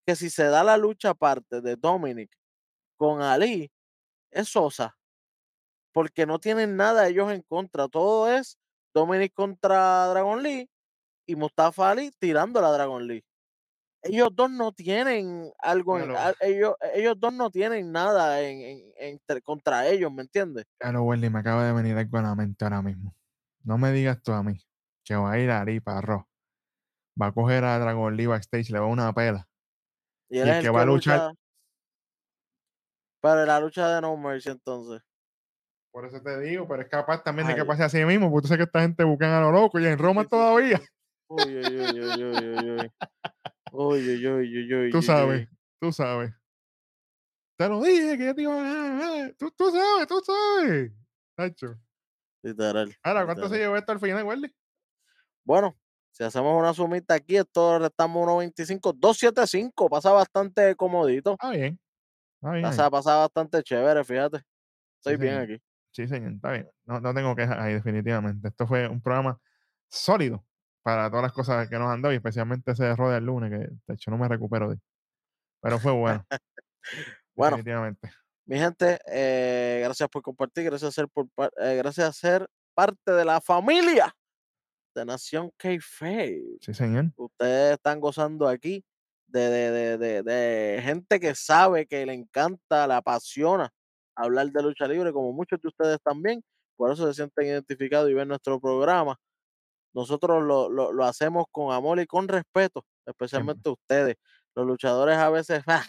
[0.06, 2.30] que si se da la lucha aparte de Dominic
[3.04, 3.70] con Ali,
[4.30, 4.96] es sosa.
[5.92, 7.88] Porque no tienen nada ellos en contra.
[7.88, 8.58] Todo es
[8.94, 10.68] Dominic contra Dragon Lee
[11.26, 13.24] y Mustafa Ali tirando a Dragon Lee.
[14.02, 18.92] Ellos dos no tienen algo, en- a- ellos, ellos dos no tienen nada en,
[19.42, 20.66] contra ellos, ¿me entiendes?
[20.78, 23.14] Claro, Wendy, me acaba de venir algo a la mente ahora mismo.
[23.62, 24.58] No me digas tú a mí
[25.04, 26.28] que va a ir a Ari Parro.
[27.20, 29.48] Va a coger a Dragon Lee backstage, le va a una pela.
[30.28, 31.40] Y el que va a luchar- lucha-
[33.24, 35.02] En la lucha de No Mercy entonces.
[35.90, 38.48] Por eso te digo, pero es capaz también de que pase así mismo, porque tú
[38.48, 40.80] sabes que esta gente buscan a lo loco y en Roma Sí, sí, todavía.
[41.28, 42.92] Uy, uy, uy, uy, uy, uy, uy.
[43.72, 45.48] Uy, uy, uy, uy, uy, Tú sabes,
[45.80, 46.32] tú sabes.
[47.56, 49.34] Te lo dije que yo te iba a ganar.
[49.38, 50.92] Tú, tú sabes, tú sabes.
[51.36, 51.76] Tacho.
[52.42, 52.94] Literal.
[53.02, 54.54] Ahora, ¿cuánto se llevó esto al final, Wendy?
[55.44, 55.74] Bueno,
[56.10, 61.32] si hacemos una sumita aquí, esto le estamos 1.25, 2.75, pasa bastante comodito.
[61.32, 61.80] Está bien.
[62.44, 62.72] Está bien.
[62.72, 64.42] Sea, pasa bastante chévere, fíjate.
[64.98, 65.42] Estoy Sí, bien señor.
[65.42, 65.62] aquí.
[65.92, 66.70] Sí, señor, está bien.
[66.84, 68.48] No, no tengo quejas ahí, definitivamente.
[68.48, 69.38] Esto fue un programa
[69.88, 70.44] sólido
[70.82, 73.56] para todas las cosas que nos han dado y especialmente ese error del lunes que
[73.58, 74.78] de hecho no me recupero de.
[75.60, 76.24] Pero fue bueno.
[77.36, 77.56] Bueno.
[77.56, 78.10] Definitivamente.
[78.46, 81.26] Mi gente, eh, gracias por compartir, gracias a ser por
[81.60, 84.14] eh, gracias a ser parte de la familia
[84.94, 86.58] de Nación K-Fame.
[86.60, 87.06] Sí, señor.
[87.16, 88.84] Ustedes están gozando aquí
[89.40, 93.70] de, de, de, de, gente que sabe que le encanta, le apasiona
[94.16, 96.42] hablar de lucha libre, como muchos de ustedes también.
[96.76, 99.16] Por eso se sienten identificados y ven nuestro programa.
[99.94, 104.16] Nosotros lo, lo, lo hacemos con amor y con respeto, especialmente ustedes.
[104.54, 105.84] Los luchadores a veces, ¡ah!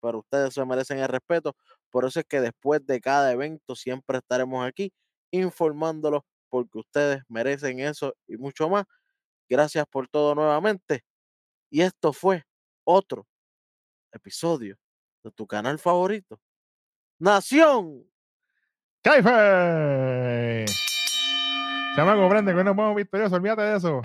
[0.00, 1.54] pero ustedes se merecen el respeto.
[1.90, 4.92] Por eso es que después de cada evento siempre estaremos aquí
[5.32, 8.84] informándolos porque ustedes merecen eso y mucho más.
[9.48, 11.02] Gracias por todo nuevamente.
[11.70, 12.44] Y esto fue
[12.88, 13.26] otro
[14.12, 14.78] episodio
[15.22, 16.40] de tu canal favorito,
[17.18, 18.04] Nación.
[19.02, 20.66] ¡Caife!
[21.94, 24.00] Se me comprende que no podemos victoriosos, olvídate de eso.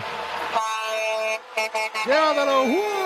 [2.04, 2.64] ¡Llévatelo!
[2.64, 3.03] ¡Uh!